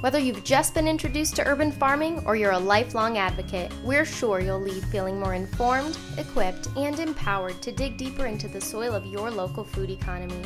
Whether 0.00 0.20
you've 0.20 0.44
just 0.44 0.74
been 0.74 0.86
introduced 0.86 1.34
to 1.36 1.48
urban 1.48 1.72
farming 1.72 2.22
or 2.24 2.36
you're 2.36 2.52
a 2.52 2.58
lifelong 2.58 3.18
advocate, 3.18 3.72
we're 3.82 4.04
sure 4.04 4.38
you'll 4.38 4.60
leave 4.60 4.84
feeling 4.84 5.18
more 5.18 5.34
informed, 5.34 5.98
equipped, 6.16 6.68
and 6.76 7.00
empowered 7.00 7.60
to 7.62 7.72
dig 7.72 7.96
deeper 7.96 8.26
into 8.26 8.46
the 8.46 8.60
soil 8.60 8.94
of 8.94 9.04
your 9.06 9.28
local 9.28 9.64
food 9.64 9.90
economy. 9.90 10.40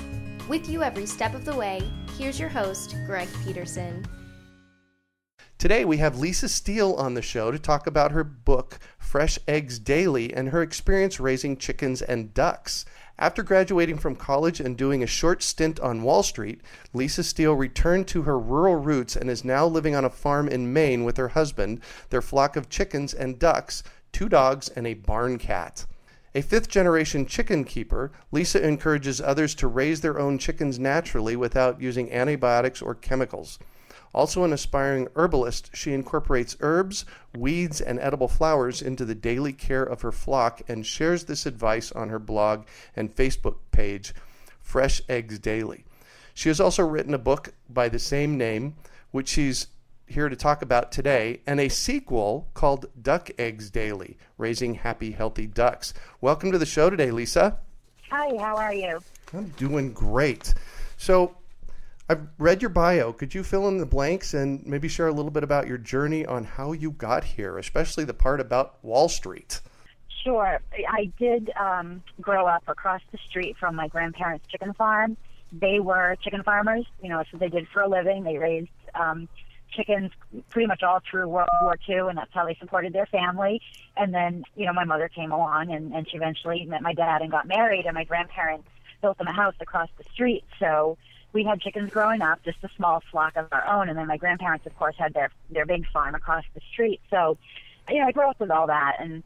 With 0.48 0.70
you 0.70 0.82
every 0.82 1.04
step 1.04 1.34
of 1.34 1.44
the 1.44 1.54
way, 1.54 1.82
here's 2.16 2.40
your 2.40 2.48
host, 2.48 2.96
Greg 3.04 3.28
Peterson. 3.44 4.06
Today 5.58 5.84
we 5.84 5.98
have 5.98 6.18
Lisa 6.18 6.48
Steele 6.48 6.94
on 6.94 7.12
the 7.12 7.20
show 7.20 7.50
to 7.50 7.58
talk 7.58 7.86
about 7.86 8.10
her 8.10 8.24
book, 8.24 8.78
Fresh 8.96 9.38
Eggs 9.46 9.78
Daily, 9.78 10.32
and 10.32 10.48
her 10.48 10.62
experience 10.62 11.20
raising 11.20 11.58
chickens 11.58 12.00
and 12.00 12.32
ducks. 12.32 12.86
After 13.22 13.44
graduating 13.44 13.98
from 13.98 14.16
college 14.16 14.58
and 14.58 14.76
doing 14.76 15.00
a 15.00 15.06
short 15.06 15.44
stint 15.44 15.78
on 15.78 16.02
Wall 16.02 16.24
Street, 16.24 16.60
Lisa 16.92 17.22
Steele 17.22 17.54
returned 17.54 18.08
to 18.08 18.22
her 18.22 18.36
rural 18.36 18.74
roots 18.74 19.14
and 19.14 19.30
is 19.30 19.44
now 19.44 19.64
living 19.64 19.94
on 19.94 20.04
a 20.04 20.10
farm 20.10 20.48
in 20.48 20.72
Maine 20.72 21.04
with 21.04 21.18
her 21.18 21.28
husband, 21.28 21.80
their 22.10 22.20
flock 22.20 22.56
of 22.56 22.68
chickens 22.68 23.14
and 23.14 23.38
ducks, 23.38 23.84
two 24.10 24.28
dogs, 24.28 24.70
and 24.70 24.88
a 24.88 24.94
barn 24.94 25.38
cat. 25.38 25.86
A 26.34 26.42
fifth 26.42 26.66
generation 26.66 27.24
chicken 27.24 27.62
keeper, 27.62 28.10
Lisa 28.32 28.60
encourages 28.66 29.20
others 29.20 29.54
to 29.54 29.68
raise 29.68 30.00
their 30.00 30.18
own 30.18 30.36
chickens 30.36 30.80
naturally 30.80 31.36
without 31.36 31.80
using 31.80 32.10
antibiotics 32.10 32.82
or 32.82 32.96
chemicals. 32.96 33.60
Also, 34.14 34.44
an 34.44 34.52
aspiring 34.52 35.08
herbalist, 35.16 35.70
she 35.74 35.92
incorporates 35.92 36.56
herbs, 36.60 37.06
weeds, 37.34 37.80
and 37.80 37.98
edible 37.98 38.28
flowers 38.28 38.82
into 38.82 39.04
the 39.04 39.14
daily 39.14 39.52
care 39.52 39.82
of 39.82 40.02
her 40.02 40.12
flock 40.12 40.60
and 40.68 40.86
shares 40.86 41.24
this 41.24 41.46
advice 41.46 41.90
on 41.92 42.10
her 42.10 42.18
blog 42.18 42.66
and 42.94 43.14
Facebook 43.14 43.56
page, 43.70 44.12
Fresh 44.60 45.00
Eggs 45.08 45.38
Daily. 45.38 45.84
She 46.34 46.48
has 46.50 46.60
also 46.60 46.86
written 46.86 47.14
a 47.14 47.18
book 47.18 47.54
by 47.68 47.88
the 47.88 47.98
same 47.98 48.36
name, 48.36 48.74
which 49.12 49.28
she's 49.28 49.68
here 50.06 50.28
to 50.28 50.36
talk 50.36 50.60
about 50.60 50.92
today, 50.92 51.40
and 51.46 51.58
a 51.58 51.68
sequel 51.68 52.48
called 52.52 52.86
Duck 53.00 53.30
Eggs 53.38 53.70
Daily 53.70 54.18
Raising 54.36 54.74
Happy, 54.74 55.12
Healthy 55.12 55.46
Ducks. 55.46 55.94
Welcome 56.20 56.52
to 56.52 56.58
the 56.58 56.66
show 56.66 56.90
today, 56.90 57.10
Lisa. 57.10 57.58
Hi, 58.10 58.36
how 58.38 58.56
are 58.56 58.74
you? 58.74 59.00
I'm 59.32 59.48
doing 59.56 59.94
great. 59.94 60.52
So, 60.98 61.34
I've 62.08 62.26
read 62.38 62.60
your 62.60 62.68
bio. 62.68 63.12
Could 63.12 63.34
you 63.34 63.42
fill 63.42 63.68
in 63.68 63.78
the 63.78 63.86
blanks 63.86 64.34
and 64.34 64.64
maybe 64.66 64.88
share 64.88 65.06
a 65.06 65.12
little 65.12 65.30
bit 65.30 65.44
about 65.44 65.66
your 65.66 65.78
journey 65.78 66.26
on 66.26 66.44
how 66.44 66.72
you 66.72 66.90
got 66.90 67.24
here, 67.24 67.58
especially 67.58 68.04
the 68.04 68.14
part 68.14 68.40
about 68.40 68.82
Wall 68.82 69.08
Street? 69.08 69.60
Sure. 70.22 70.60
I 70.88 71.10
did 71.18 71.50
um, 71.58 72.02
grow 72.20 72.46
up 72.46 72.64
across 72.68 73.00
the 73.10 73.18
street 73.28 73.56
from 73.58 73.74
my 73.74 73.88
grandparents' 73.88 74.46
chicken 74.48 74.72
farm. 74.74 75.16
They 75.52 75.80
were 75.80 76.16
chicken 76.22 76.42
farmers. 76.42 76.86
You 77.02 77.08
know, 77.08 77.18
that's 77.18 77.32
what 77.32 77.40
they 77.40 77.48
did 77.48 77.66
for 77.68 77.82
a 77.82 77.88
living. 77.88 78.24
They 78.24 78.38
raised 78.38 78.68
um, 78.94 79.28
chickens 79.70 80.10
pretty 80.50 80.66
much 80.66 80.82
all 80.82 81.00
through 81.08 81.28
World 81.28 81.48
War 81.62 81.76
II, 81.88 82.08
and 82.08 82.18
that's 82.18 82.32
how 82.32 82.46
they 82.46 82.54
supported 82.54 82.92
their 82.92 83.06
family. 83.06 83.60
And 83.96 84.14
then, 84.14 84.44
you 84.54 84.66
know, 84.66 84.72
my 84.72 84.84
mother 84.84 85.08
came 85.08 85.32
along, 85.32 85.72
and, 85.72 85.92
and 85.92 86.08
she 86.08 86.16
eventually 86.16 86.64
met 86.66 86.82
my 86.82 86.94
dad 86.94 87.22
and 87.22 87.30
got 87.30 87.46
married, 87.46 87.86
and 87.86 87.94
my 87.94 88.04
grandparents 88.04 88.68
built 89.00 89.18
them 89.18 89.26
a 89.26 89.32
house 89.32 89.54
across 89.60 89.88
the 89.98 90.04
street. 90.12 90.44
So 90.58 90.96
we 91.32 91.44
had 91.44 91.60
chickens 91.60 91.90
growing 91.90 92.22
up, 92.22 92.42
just 92.44 92.58
a 92.62 92.68
small 92.76 93.02
flock 93.10 93.36
of 93.36 93.48
our 93.52 93.66
own, 93.66 93.88
and 93.88 93.98
then 93.98 94.06
my 94.06 94.16
grandparents, 94.16 94.66
of 94.66 94.76
course, 94.76 94.94
had 94.98 95.14
their 95.14 95.30
their 95.50 95.66
big 95.66 95.86
farm 95.92 96.14
across 96.14 96.44
the 96.54 96.60
street. 96.72 97.00
So, 97.10 97.38
you 97.88 97.98
know, 97.98 98.06
I 98.06 98.12
grew 98.12 98.28
up 98.28 98.38
with 98.38 98.50
all 98.50 98.66
that, 98.66 98.96
and 98.98 99.22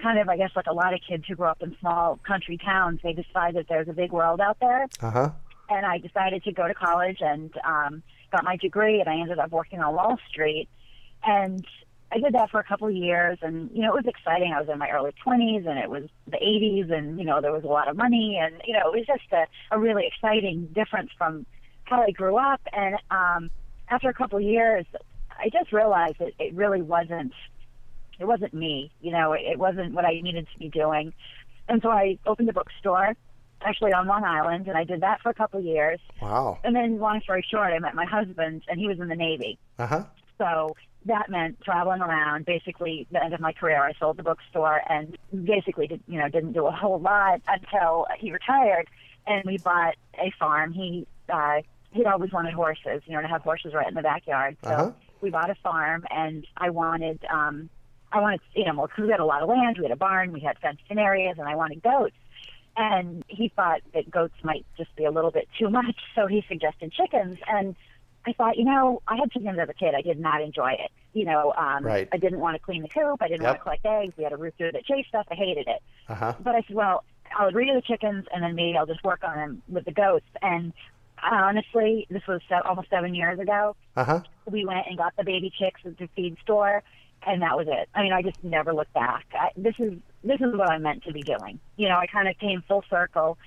kind 0.00 0.18
of, 0.18 0.28
I 0.28 0.36
guess, 0.36 0.50
like 0.54 0.66
a 0.66 0.72
lot 0.72 0.94
of 0.94 1.00
kids 1.06 1.24
who 1.26 1.34
grow 1.34 1.50
up 1.50 1.62
in 1.62 1.76
small 1.80 2.18
country 2.26 2.56
towns, 2.56 3.00
they 3.02 3.12
decide 3.12 3.54
that 3.54 3.66
there's 3.68 3.88
a 3.88 3.92
big 3.92 4.12
world 4.12 4.40
out 4.40 4.58
there. 4.60 4.86
Uh 5.00 5.10
huh. 5.10 5.30
And 5.68 5.86
I 5.86 5.98
decided 5.98 6.42
to 6.44 6.52
go 6.52 6.66
to 6.66 6.74
college 6.74 7.18
and 7.20 7.52
um, 7.64 8.02
got 8.32 8.44
my 8.44 8.56
degree, 8.56 9.00
and 9.00 9.08
I 9.08 9.20
ended 9.20 9.38
up 9.38 9.50
working 9.50 9.80
on 9.80 9.94
Wall 9.94 10.18
Street, 10.28 10.68
and 11.24 11.64
I 12.12 12.18
did 12.18 12.34
that 12.34 12.50
for 12.50 12.58
a 12.58 12.64
couple 12.64 12.88
of 12.88 12.94
years, 12.94 13.38
and 13.42 13.70
you 13.72 13.82
know 13.82 13.94
it 13.94 14.04
was 14.04 14.06
exciting. 14.06 14.52
I 14.52 14.60
was 14.60 14.68
in 14.68 14.78
my 14.78 14.90
early 14.90 15.12
20s, 15.24 15.68
and 15.68 15.78
it 15.78 15.88
was 15.88 16.04
the 16.26 16.38
80s, 16.38 16.92
and 16.92 17.18
you 17.18 17.24
know 17.24 17.40
there 17.40 17.52
was 17.52 17.64
a 17.64 17.68
lot 17.68 17.88
of 17.88 17.96
money, 17.96 18.38
and 18.40 18.60
you 18.64 18.74
know 18.74 18.92
it 18.92 18.98
was 18.98 19.06
just 19.06 19.30
a, 19.32 19.46
a 19.70 19.78
really 19.78 20.06
exciting 20.06 20.66
difference 20.74 21.10
from 21.16 21.46
how 21.84 22.02
I 22.02 22.10
grew 22.10 22.36
up. 22.36 22.60
And 22.72 22.96
um, 23.10 23.50
after 23.88 24.08
a 24.08 24.14
couple 24.14 24.38
of 24.38 24.44
years, 24.44 24.86
I 25.38 25.48
just 25.50 25.72
realized 25.72 26.16
that 26.18 26.32
it 26.38 26.54
really 26.54 26.82
wasn't 26.82 27.32
it 28.18 28.26
wasn't 28.26 28.54
me. 28.54 28.90
You 29.00 29.12
know, 29.12 29.32
it, 29.32 29.42
it 29.42 29.58
wasn't 29.58 29.94
what 29.94 30.04
I 30.04 30.20
needed 30.20 30.46
to 30.52 30.58
be 30.58 30.68
doing. 30.68 31.12
And 31.68 31.80
so 31.82 31.90
I 31.90 32.18
opened 32.26 32.48
a 32.48 32.52
bookstore, 32.52 33.16
actually 33.62 33.92
on 33.92 34.06
Long 34.06 34.24
Island, 34.24 34.66
and 34.66 34.76
I 34.76 34.84
did 34.84 35.00
that 35.02 35.20
for 35.22 35.30
a 35.30 35.34
couple 35.34 35.60
of 35.60 35.64
years. 35.64 36.00
Wow. 36.20 36.58
And 36.64 36.74
then, 36.74 36.98
long 36.98 37.20
story 37.22 37.44
short, 37.48 37.72
I 37.72 37.78
met 37.78 37.94
my 37.94 38.04
husband, 38.04 38.62
and 38.68 38.78
he 38.78 38.86
was 38.86 38.98
in 38.98 39.08
the 39.08 39.16
Navy. 39.16 39.58
Uh 39.78 39.86
huh. 39.86 40.04
So 40.38 40.76
that 41.06 41.30
meant 41.30 41.60
traveling 41.62 42.02
around. 42.02 42.44
Basically, 42.44 43.06
the 43.10 43.22
end 43.22 43.34
of 43.34 43.40
my 43.40 43.52
career, 43.52 43.82
I 43.82 43.92
sold 43.98 44.16
the 44.18 44.22
bookstore 44.22 44.80
and 44.88 45.16
basically, 45.44 45.86
did, 45.86 46.02
you 46.06 46.18
know, 46.18 46.28
didn't 46.28 46.52
do 46.52 46.66
a 46.66 46.70
whole 46.70 47.00
lot 47.00 47.40
until 47.48 48.06
he 48.18 48.32
retired. 48.32 48.88
And 49.26 49.44
we 49.44 49.58
bought 49.58 49.94
a 50.18 50.32
farm. 50.38 50.72
He 50.72 51.06
uh, 51.32 51.60
he'd 51.92 52.06
always 52.06 52.32
wanted 52.32 52.54
horses, 52.54 53.02
you 53.06 53.14
know, 53.14 53.22
to 53.22 53.28
have 53.28 53.42
horses 53.42 53.72
right 53.74 53.86
in 53.88 53.94
the 53.94 54.02
backyard. 54.02 54.56
So 54.64 54.70
Uh-huh. 54.70 54.90
we 55.20 55.30
bought 55.30 55.50
a 55.50 55.54
farm, 55.56 56.04
and 56.10 56.46
I 56.56 56.70
wanted 56.70 57.24
um, 57.32 57.68
I 58.12 58.20
wanted 58.20 58.40
animals 58.56 58.90
because 58.90 59.04
we 59.04 59.10
had 59.10 59.20
a 59.20 59.24
lot 59.24 59.42
of 59.42 59.48
land. 59.48 59.76
We 59.78 59.84
had 59.84 59.92
a 59.92 59.96
barn. 59.96 60.32
We 60.32 60.40
had 60.40 60.58
fenced 60.58 60.82
in 60.88 60.98
areas, 60.98 61.36
and 61.38 61.48
I 61.48 61.54
wanted 61.54 61.82
goats. 61.82 62.16
And 62.76 63.24
he 63.28 63.48
thought 63.54 63.80
that 63.94 64.10
goats 64.10 64.34
might 64.42 64.64
just 64.76 64.94
be 64.96 65.04
a 65.04 65.10
little 65.10 65.30
bit 65.30 65.48
too 65.58 65.68
much, 65.68 65.96
so 66.14 66.26
he 66.26 66.44
suggested 66.48 66.92
chickens. 66.92 67.38
And 67.46 67.76
I 68.26 68.32
thought, 68.34 68.56
you 68.58 68.64
know, 68.64 69.00
I 69.08 69.16
had 69.16 69.30
chickens 69.32 69.58
as 69.58 69.68
a 69.68 69.72
kid. 69.74 69.94
I 69.94 70.02
did 70.02 70.20
not 70.20 70.42
enjoy 70.42 70.72
it. 70.72 70.90
You 71.14 71.24
know, 71.24 71.52
um, 71.56 71.84
Right. 71.84 72.08
I 72.12 72.18
didn't 72.18 72.38
want 72.40 72.54
to 72.56 72.58
clean 72.60 72.82
the 72.82 72.88
coop. 72.88 73.20
I 73.22 73.28
didn't 73.28 73.42
want 73.44 73.56
to 73.58 73.62
collect 73.62 73.84
eggs. 73.86 74.14
We 74.16 74.24
had 74.24 74.32
a 74.32 74.36
rooster 74.36 74.70
that 74.70 74.84
chased 74.84 75.14
us. 75.14 75.26
I 75.30 75.34
hated 75.34 75.66
it. 75.68 75.82
Uh 76.08 76.14
huh. 76.14 76.34
But 76.40 76.54
I 76.54 76.62
said, 76.66 76.76
well, 76.76 77.04
I'll 77.36 77.50
breed 77.50 77.74
the 77.74 77.80
chickens, 77.82 78.26
and 78.32 78.42
then 78.42 78.54
maybe 78.54 78.76
I'll 78.76 78.86
just 78.86 79.02
work 79.04 79.20
on 79.24 79.36
them 79.36 79.62
with 79.68 79.84
the 79.84 79.92
goats. 79.92 80.26
And 80.42 80.72
honestly, 81.22 82.06
this 82.10 82.26
was 82.26 82.40
se- 82.48 82.62
almost 82.64 82.90
seven 82.90 83.14
years 83.14 83.38
ago. 83.38 83.76
Uh 83.96 84.04
huh. 84.04 84.20
We 84.46 84.64
went 84.64 84.86
and 84.88 84.96
got 84.96 85.16
the 85.16 85.24
baby 85.24 85.52
chicks 85.56 85.80
at 85.84 85.96
the 85.98 86.08
feed 86.16 86.36
store, 86.42 86.82
and 87.26 87.42
that 87.42 87.56
was 87.56 87.66
it. 87.68 87.88
I 87.94 88.02
mean, 88.02 88.12
I 88.12 88.22
just 88.22 88.42
never 88.42 88.72
looked 88.74 88.92
back. 88.94 89.26
I, 89.32 89.50
this 89.56 89.74
is 89.78 89.94
this 90.24 90.40
is 90.40 90.54
what 90.54 90.68
I'm 90.68 90.82
meant 90.82 91.04
to 91.04 91.12
be 91.12 91.22
doing. 91.22 91.58
You 91.76 91.88
know, 91.88 91.96
I 91.96 92.06
kind 92.06 92.28
of 92.28 92.38
came 92.38 92.62
full 92.68 92.84
circle 92.90 93.38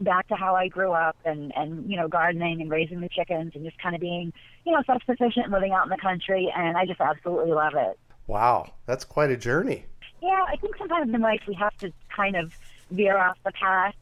back 0.00 0.28
to 0.28 0.34
how 0.34 0.54
I 0.54 0.68
grew 0.68 0.92
up, 0.92 1.16
and 1.24 1.52
and 1.56 1.90
you 1.90 1.96
know, 1.96 2.08
gardening 2.08 2.60
and 2.60 2.70
raising 2.70 3.00
the 3.00 3.08
chickens, 3.08 3.52
and 3.54 3.64
just 3.64 3.78
kind 3.78 3.94
of 3.94 4.00
being, 4.00 4.32
you 4.64 4.72
know, 4.72 4.82
self-sufficient, 4.86 5.50
living 5.50 5.72
out 5.72 5.84
in 5.84 5.90
the 5.90 5.98
country, 5.98 6.52
and 6.54 6.76
I 6.76 6.86
just 6.86 7.00
absolutely 7.00 7.52
love 7.52 7.74
it. 7.74 7.98
Wow. 8.26 8.72
That's 8.86 9.04
quite 9.04 9.30
a 9.30 9.36
journey. 9.36 9.86
Yeah, 10.22 10.44
I 10.48 10.56
think 10.56 10.76
sometimes 10.76 11.12
in 11.14 11.20
life 11.20 11.42
we 11.46 11.54
have 11.54 11.76
to 11.78 11.92
kind 12.14 12.36
of 12.36 12.52
veer 12.90 13.16
off 13.16 13.36
the 13.44 13.52
path 13.52 13.94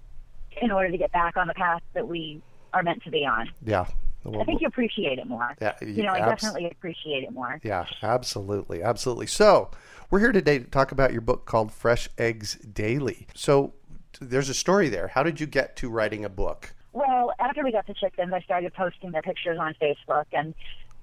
in 0.63 0.71
order 0.71 0.91
to 0.91 0.97
get 0.97 1.13
back 1.13 1.37
on 1.37 1.47
the 1.47 1.55
path 1.55 1.83
that 1.95 2.09
we 2.09 2.41
are 2.73 2.83
meant 2.83 3.03
to 3.05 3.11
be 3.11 3.27
on. 3.27 3.51
Yeah. 3.65 3.87
Well, 4.25 4.41
I 4.41 4.45
think 4.45 4.63
you 4.63 4.67
appreciate 4.69 5.19
it 5.19 5.27
more. 5.27 5.55
Yeah, 5.61 5.75
you 5.83 6.03
know, 6.03 6.13
I 6.13 6.21
abs- 6.21 6.43
definitely 6.43 6.71
appreciate 6.71 7.25
it 7.25 7.33
more. 7.33 7.61
Yeah, 7.63 7.85
absolutely, 8.03 8.83
absolutely. 8.83 9.27
So, 9.27 9.71
we're 10.11 10.21
here 10.21 10.33
today 10.33 10.59
to 10.61 10.65
talk 10.65 10.93
about 10.93 11.13
your 11.13 11.21
book 11.21 11.45
called 11.45 11.71
Fresh 11.71 12.09
Eggs 12.17 12.55
Daily. 12.55 13.27
So, 13.35 13.75
there's 14.21 14.49
a 14.49 14.55
story 14.55 14.89
there. 14.89 15.09
How 15.09 15.23
did 15.23 15.41
you 15.41 15.47
get 15.47 15.77
to 15.77 15.89
writing 15.89 16.25
a 16.25 16.29
book? 16.29 16.75
Well, 16.93 17.33
after 17.41 17.65
we 17.65 17.73
got 17.73 17.87
the 17.87 17.95
chickens, 17.95 18.33
I 18.33 18.41
started 18.41 18.73
posting 18.75 19.11
their 19.11 19.23
pictures 19.23 19.59
on 19.59 19.75
Facebook, 19.81 20.27
and 20.33 20.55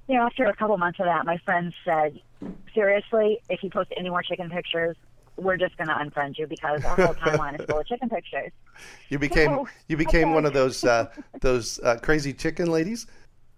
you 0.07 0.15
know, 0.15 0.25
after 0.25 0.45
a 0.45 0.55
couple 0.55 0.77
months 0.77 0.99
of 0.99 1.05
that, 1.05 1.25
my 1.25 1.37
friends 1.39 1.73
said, 1.85 2.19
"Seriously, 2.73 3.39
if 3.49 3.61
you 3.63 3.69
post 3.69 3.91
any 3.97 4.09
more 4.09 4.23
chicken 4.23 4.49
pictures, 4.49 4.95
we're 5.35 5.57
just 5.57 5.75
going 5.77 5.87
to 5.87 5.93
unfriend 5.93 6.37
you 6.37 6.47
because 6.47 6.83
our 6.83 6.95
whole 6.95 7.13
timeline 7.15 7.59
is 7.59 7.65
full 7.65 7.79
of 7.79 7.87
chicken 7.87 8.09
pictures." 8.09 8.51
You 9.09 9.19
became 9.19 9.49
so, 9.49 9.67
you 9.89 9.97
became 9.97 10.29
okay. 10.29 10.33
one 10.33 10.45
of 10.45 10.53
those 10.53 10.83
uh, 10.83 11.11
those 11.41 11.79
uh, 11.81 11.97
crazy 12.01 12.33
chicken 12.33 12.71
ladies. 12.71 13.05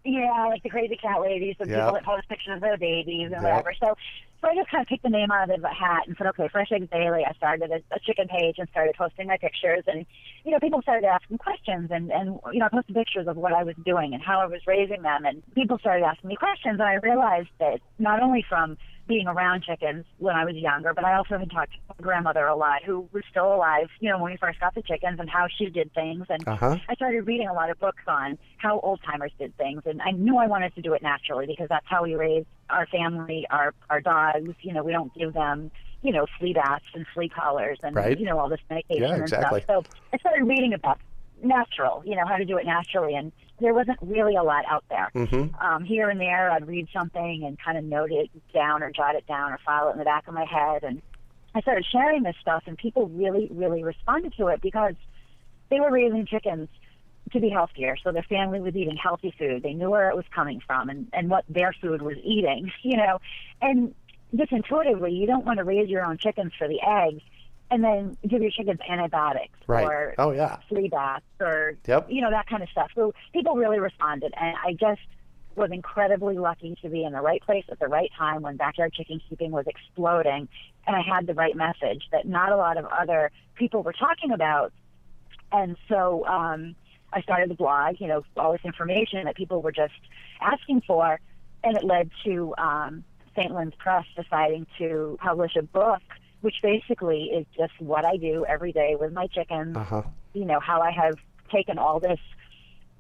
Yeah, 0.03 0.47
like 0.47 0.63
the 0.63 0.69
crazy 0.69 0.97
cat 0.97 1.21
ladies, 1.21 1.55
the 1.59 1.67
yep. 1.67 1.79
people 1.79 1.94
that 1.94 2.03
post 2.03 2.27
pictures 2.27 2.55
of 2.55 2.61
their 2.61 2.77
babies 2.77 3.31
and 3.31 3.41
yep. 3.41 3.44
whatever. 3.44 3.73
So, 3.79 3.95
so 4.44 4.50
I 4.50 4.56
just 4.56 4.69
kind 4.69 4.81
of 4.81 4.88
picked 4.88 5.04
the 5.04 5.10
name 5.10 5.31
out 5.31 5.50
of 5.50 5.62
the 5.62 5.69
hat 5.69 6.04
and 6.06 6.18
said, 6.18 6.28
okay, 6.28 6.50
Fresh 6.51 6.74
Eggs 6.74 6.90
Daily. 6.92 7.24
I 7.25 7.34
started 7.34 7.72
a, 7.72 7.95
a 7.95 8.00
chicken 8.00 8.28
page 8.28 8.56
and 8.57 8.68
started 8.69 8.94
posting 8.98 9.28
my 9.28 9.38
pictures, 9.38 9.84
and 9.88 10.06
you 10.44 10.51
know, 10.51 10.60
people 10.60 10.81
started 10.81 11.07
asking 11.07 11.38
questions, 11.38 11.90
and 11.92 12.12
and 12.12 12.40
you 12.51 12.60
know, 12.60 12.66
I 12.66 12.69
posted 12.69 12.94
pictures 12.94 13.28
of 13.28 13.38
what 13.38 13.54
I 13.54 13.63
was 13.63 13.75
doing 13.86 14.13
and 14.13 14.22
how 14.22 14.42
I 14.42 14.45
was 14.45 14.60
raising 14.68 15.01
them, 15.01 15.25
and 15.25 15.42
people 15.56 15.78
started 15.80 16.04
asking 16.04 16.28
me 16.28 16.36
questions, 16.36 16.80
and 16.80 16.84
I 16.84 16.95
realized 16.95 17.50
that 17.60 17.80
not 18.00 18.22
only 18.22 18.45
from 18.48 18.78
being 19.07 19.27
around 19.27 19.63
chickens 19.63 20.05
when 20.17 20.35
I 20.35 20.45
was 20.45 20.55
younger, 20.55 20.94
but 20.94 21.03
I 21.03 21.15
also 21.15 21.38
had 21.38 21.51
talked 21.51 21.73
to 21.73 21.77
my 21.89 21.95
grandmother 22.01 22.45
a 22.45 22.55
lot, 22.55 22.83
who 22.83 23.07
was 23.11 23.23
still 23.29 23.53
alive, 23.53 23.89
you 24.00 24.09
know, 24.09 24.17
when 24.17 24.31
we 24.31 24.38
first 24.38 24.59
got 24.59 24.75
the 24.75 24.81
chickens 24.81 25.19
and 25.19 25.29
how 25.29 25.47
she 25.47 25.69
did 25.69 25.94
things. 25.94 26.25
And 26.29 26.47
uh-huh. 26.47 26.77
I 26.88 26.95
started 26.95 27.27
reading 27.27 27.47
a 27.47 27.53
lot 27.53 27.69
of 27.69 27.79
books 27.79 28.03
on 28.07 28.38
how 28.57 28.79
old 28.79 29.01
timers 29.05 29.31
did 29.38 29.55
things. 29.57 29.81
And 29.85 30.01
I 30.01 30.11
knew 30.11 30.38
I 30.38 30.47
wanted 30.47 30.73
to 30.75 30.81
do 30.81 30.94
it 30.94 31.01
naturally 31.01 31.45
because 31.45 31.67
that's 31.69 31.85
how 31.88 32.03
we 32.03 32.15
raise 32.15 32.45
our 32.69 32.88
family, 32.88 33.45
our, 33.50 33.73
our 33.89 34.00
dogs. 34.00 34.55
You 34.61 34.73
know, 34.73 34.83
we 34.83 34.94
don't 34.94 35.13
give 35.13 35.33
them 35.33 35.71
you 36.01 36.11
know, 36.11 36.25
flea 36.38 36.51
baths 36.53 36.83
and 36.94 37.05
flea 37.13 37.29
collars 37.29 37.79
and, 37.81 37.95
right. 37.95 38.19
you 38.19 38.25
know, 38.25 38.38
all 38.38 38.50
this 38.50 38.59
medication 38.69 39.03
yeah, 39.03 39.15
exactly. 39.15 39.61
and 39.61 39.63
stuff. 39.63 39.85
So 39.85 39.97
I 40.11 40.17
started 40.17 40.44
reading 40.44 40.73
about 40.73 41.00
natural, 41.41 42.03
you 42.05 42.15
know, 42.15 42.25
how 42.25 42.35
to 42.35 42.45
do 42.45 42.57
it 42.57 42.65
naturally. 42.65 43.15
And 43.15 43.31
there 43.59 43.73
wasn't 43.73 44.00
really 44.01 44.35
a 44.35 44.44
lot 44.44 44.65
out 44.69 44.83
there. 44.89 45.11
Mm-hmm. 45.15 45.55
Um, 45.63 45.83
here 45.83 46.09
and 46.09 46.19
there, 46.19 46.51
I'd 46.51 46.67
read 46.67 46.88
something 46.94 47.44
and 47.45 47.57
kind 47.59 47.77
of 47.77 47.83
note 47.83 48.11
it 48.11 48.29
down 48.53 48.83
or 48.83 48.91
jot 48.91 49.15
it 49.15 49.27
down 49.27 49.51
or 49.51 49.59
file 49.65 49.89
it 49.89 49.94
in 49.94 50.00
the 50.00 50.05
back 50.05 50.27
of 50.27 50.33
my 50.33 50.45
head. 50.45 50.83
And 50.83 51.01
I 51.55 51.61
started 51.61 51.85
sharing 51.91 52.23
this 52.23 52.35
stuff, 52.41 52.63
and 52.65 52.77
people 52.77 53.07
really, 53.09 53.47
really 53.51 53.83
responded 53.83 54.33
to 54.38 54.47
it 54.47 54.61
because 54.61 54.95
they 55.69 55.79
were 55.79 55.91
raising 55.91 56.25
chickens 56.25 56.67
to 57.31 57.39
be 57.39 57.50
healthier. 57.50 57.95
So 58.03 58.11
their 58.11 58.23
family 58.23 58.59
was 58.59 58.75
eating 58.75 58.97
healthy 58.97 59.33
food. 59.38 59.63
They 59.63 59.73
knew 59.73 59.89
where 59.89 60.09
it 60.09 60.15
was 60.15 60.25
coming 60.33 60.61
from 60.65 60.89
and, 60.89 61.07
and 61.13 61.29
what 61.29 61.45
their 61.47 61.73
food 61.79 62.01
was 62.01 62.17
eating, 62.23 62.71
you 62.81 62.97
know. 62.97 63.19
And 63.61 63.94
just 64.35 64.51
intuitively, 64.51 65.11
you 65.13 65.27
don't 65.27 65.45
want 65.45 65.59
to 65.59 65.63
raise 65.63 65.89
your 65.89 66.05
own 66.05 66.17
chickens 66.17 66.53
for 66.57 66.67
the 66.67 66.81
eggs 66.81 67.21
and 67.71 67.83
then 67.83 68.18
give 68.27 68.42
your 68.42 68.51
chickens 68.51 68.80
antibiotics 68.88 69.57
right. 69.68 69.86
or 69.86 70.15
oh 70.18 70.31
yeah 70.31 70.57
flea 70.69 70.89
baths 70.89 71.25
or 71.39 71.75
yep. 71.88 72.07
you 72.10 72.21
know 72.21 72.30
that 72.30 72.48
kind 72.48 72.63
of 72.63 72.69
stuff. 72.69 72.92
So 72.95 73.13
people 73.33 73.56
really 73.56 73.80
responded, 73.80 74.33
and 74.39 74.56
I 74.63 74.74
just 74.74 75.01
was 75.56 75.71
incredibly 75.71 76.38
lucky 76.38 76.75
to 76.81 76.89
be 76.89 77.04
in 77.04 77.13
the 77.13 77.21
right 77.21 77.42
place 77.44 77.65
at 77.69 77.80
the 77.80 77.88
right 77.88 78.10
time 78.18 78.42
when 78.42 78.57
backyard 78.57 78.92
chicken 78.94 79.21
keeping 79.30 79.51
was 79.51 79.65
exploding, 79.68 80.48
and 80.88 80.95
I 80.95 81.01
had 81.01 81.27
the 81.27 81.33
right 81.33 81.56
message 81.56 82.07
that 82.12 82.27
not 82.27 82.51
a 82.51 82.57
lot 82.57 82.77
of 82.77 82.86
other 82.86 83.31
people 83.56 83.83
were 83.83 83.94
talking 83.94 84.31
about, 84.31 84.74
and 85.51 85.77
so 85.88 86.25
um, 86.27 86.75
I 87.12 87.21
started 87.21 87.50
the 87.50 87.56
blog. 87.56 87.95
You 88.00 88.07
know, 88.07 88.24
all 88.38 88.51
this 88.51 88.62
information 88.65 89.25
that 89.25 89.36
people 89.36 89.62
were 89.62 89.71
just 89.71 89.94
asking 90.42 90.81
for, 90.81 91.19
and 91.63 91.77
it 91.77 91.83
led 91.83 92.10
to 92.25 92.54
um, 92.57 93.04
St. 93.36 93.54
Lynn's 93.54 93.75
Press 93.77 94.06
deciding 94.15 94.68
to 94.77 95.18
publish 95.21 95.56
a 95.56 95.63
book 95.63 96.01
which 96.44 96.56
basically 96.62 97.31
is 97.34 97.45
just 97.57 97.72
what 97.80 98.04
I 98.04 98.18
do 98.18 98.45
every 98.45 98.74
day 98.74 98.98
with 99.00 99.13
my 99.13 99.28
chickens. 99.28 99.78
Uh-huh. 99.78 100.04
You 100.34 100.44
know 100.44 100.60
how 100.60 100.81
I 100.81 100.92
have 100.92 101.16
taken 101.50 101.78
all 101.78 102.01
this 102.01 102.19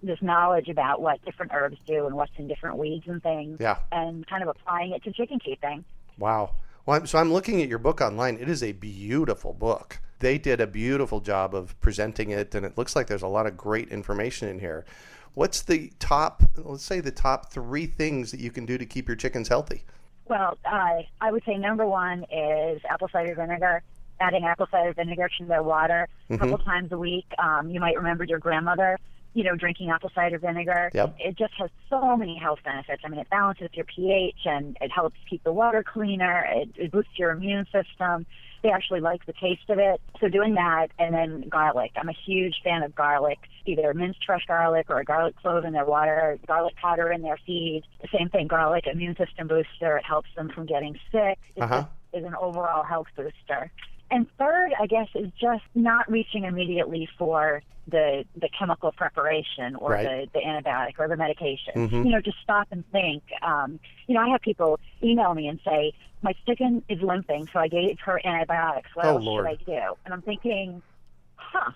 this 0.01 0.21
knowledge 0.21 0.69
about 0.69 1.01
what 1.01 1.23
different 1.25 1.51
herbs 1.53 1.77
do 1.85 2.05
and 2.05 2.15
what's 2.15 2.31
in 2.37 2.47
different 2.47 2.77
weeds 2.77 3.05
and 3.07 3.21
things, 3.21 3.57
yeah. 3.59 3.79
and 3.91 4.25
kind 4.27 4.43
of 4.43 4.49
applying 4.49 4.91
it 4.91 5.03
to 5.03 5.11
chicken 5.11 5.39
keeping. 5.39 5.83
Wow. 6.17 6.55
Well, 6.85 6.99
I'm, 6.99 7.07
so 7.07 7.19
I'm 7.19 7.31
looking 7.31 7.61
at 7.61 7.69
your 7.69 7.79
book 7.79 8.01
online. 8.01 8.37
It 8.37 8.49
is 8.49 8.63
a 8.63 8.73
beautiful 8.73 9.53
book. 9.53 9.99
They 10.19 10.37
did 10.37 10.61
a 10.61 10.67
beautiful 10.67 11.19
job 11.19 11.53
of 11.53 11.79
presenting 11.81 12.31
it, 12.31 12.55
and 12.55 12.65
it 12.65 12.77
looks 12.77 12.95
like 12.95 13.07
there's 13.07 13.23
a 13.23 13.27
lot 13.27 13.45
of 13.45 13.57
great 13.57 13.89
information 13.89 14.47
in 14.47 14.59
here. 14.59 14.85
What's 15.33 15.61
the 15.61 15.91
top, 15.99 16.43
let's 16.57 16.83
say, 16.83 16.99
the 16.99 17.11
top 17.11 17.51
three 17.51 17.87
things 17.87 18.31
that 18.31 18.39
you 18.39 18.51
can 18.51 18.65
do 18.65 18.77
to 18.77 18.85
keep 18.85 19.07
your 19.07 19.17
chickens 19.17 19.47
healthy? 19.47 19.83
Well, 20.27 20.57
uh, 20.65 21.01
I 21.21 21.31
would 21.31 21.43
say 21.45 21.57
number 21.57 21.85
one 21.85 22.25
is 22.31 22.81
apple 22.89 23.09
cider 23.11 23.35
vinegar. 23.35 23.83
Adding 24.19 24.45
apple 24.45 24.67
cider 24.71 24.93
vinegar 24.93 25.29
to 25.39 25.45
their 25.45 25.63
water 25.63 26.07
a 26.29 26.33
mm-hmm. 26.33 26.41
couple 26.41 26.57
times 26.59 26.91
a 26.91 26.97
week. 26.97 27.25
Um, 27.37 27.69
you 27.69 27.79
might 27.79 27.97
remember 27.97 28.23
your 28.23 28.39
grandmother, 28.39 28.99
you 29.33 29.43
know, 29.43 29.55
drinking 29.55 29.89
apple 29.89 30.11
cider 30.13 30.37
vinegar. 30.37 30.91
Yep. 30.93 31.15
It 31.19 31.37
just 31.37 31.53
has 31.57 31.69
so 31.89 32.15
many 32.15 32.37
health 32.37 32.59
benefits. 32.63 33.01
I 33.05 33.09
mean, 33.09 33.19
it 33.19 33.29
balances 33.29 33.69
your 33.73 33.85
pH 33.85 34.39
and 34.45 34.77
it 34.79 34.91
helps 34.91 35.17
keep 35.29 35.43
the 35.43 35.51
water 35.51 35.83
cleaner. 35.83 36.45
It, 36.55 36.69
it 36.75 36.91
boosts 36.91 37.17
your 37.17 37.31
immune 37.31 37.65
system. 37.65 38.25
They 38.61 38.69
actually 38.69 39.01
like 39.01 39.25
the 39.25 39.33
taste 39.33 39.69
of 39.69 39.79
it. 39.79 39.99
So 40.21 40.29
doing 40.29 40.53
that 40.53 40.87
and 40.97 41.13
then 41.13 41.49
garlic. 41.49 41.91
I'm 41.97 42.09
a 42.09 42.15
huge 42.25 42.55
fan 42.63 42.83
of 42.83 42.95
garlic, 42.95 43.39
either 43.65 43.93
minced 43.93 44.25
fresh 44.25 44.45
garlic 44.47 44.85
or 44.89 44.99
a 44.99 45.03
garlic 45.03 45.35
clove 45.37 45.65
in 45.65 45.73
their 45.73 45.85
water, 45.85 46.39
garlic 46.47 46.75
powder 46.77 47.11
in 47.11 47.21
their 47.23 47.37
feed. 47.45 47.83
The 48.01 48.07
same 48.17 48.29
thing, 48.29 48.47
garlic, 48.47 48.85
immune 48.87 49.17
system 49.17 49.47
booster. 49.47 49.97
It 49.97 50.05
helps 50.05 50.29
them 50.35 50.49
from 50.49 50.65
getting 50.65 50.97
sick. 51.11 51.39
It 51.55 51.63
uh-huh. 51.63 51.85
is 52.13 52.23
an 52.23 52.35
overall 52.39 52.83
health 52.83 53.07
booster. 53.15 53.71
And 54.11 54.27
third, 54.37 54.73
I 54.79 54.85
guess, 54.85 55.07
is 55.15 55.31
just 55.41 55.63
not 55.73 56.09
reaching 56.09 56.43
immediately 56.43 57.09
for 57.17 57.63
the 57.87 58.23
the 58.35 58.49
chemical 58.57 58.91
preparation 58.91 59.75
or 59.75 59.91
right. 59.91 60.29
the, 60.33 60.39
the 60.39 60.45
antibiotic 60.45 60.93
or 60.99 61.07
the 61.07 61.17
medication. 61.17 61.73
Mm-hmm. 61.75 62.03
You 62.03 62.11
know, 62.11 62.21
just 62.21 62.37
stop 62.41 62.67
and 62.71 62.83
think. 62.91 63.23
Um, 63.41 63.79
you 64.07 64.15
know, 64.15 64.21
I 64.21 64.29
have 64.29 64.41
people 64.41 64.79
email 65.01 65.33
me 65.33 65.47
and 65.47 65.59
say, 65.65 65.93
My 66.21 66.33
chicken 66.47 66.83
is 66.89 67.01
limping, 67.01 67.49
so 67.51 67.59
I 67.59 67.67
gave 67.67 67.99
her 68.05 68.19
antibiotics. 68.25 68.89
What 68.93 69.05
oh, 69.05 69.15
else 69.15 69.23
Lord. 69.23 69.45
should 69.45 69.69
I 69.69 69.79
do? 69.79 69.95
And 70.05 70.13
I'm 70.13 70.21
thinking, 70.21 70.81
huh, 71.35 71.71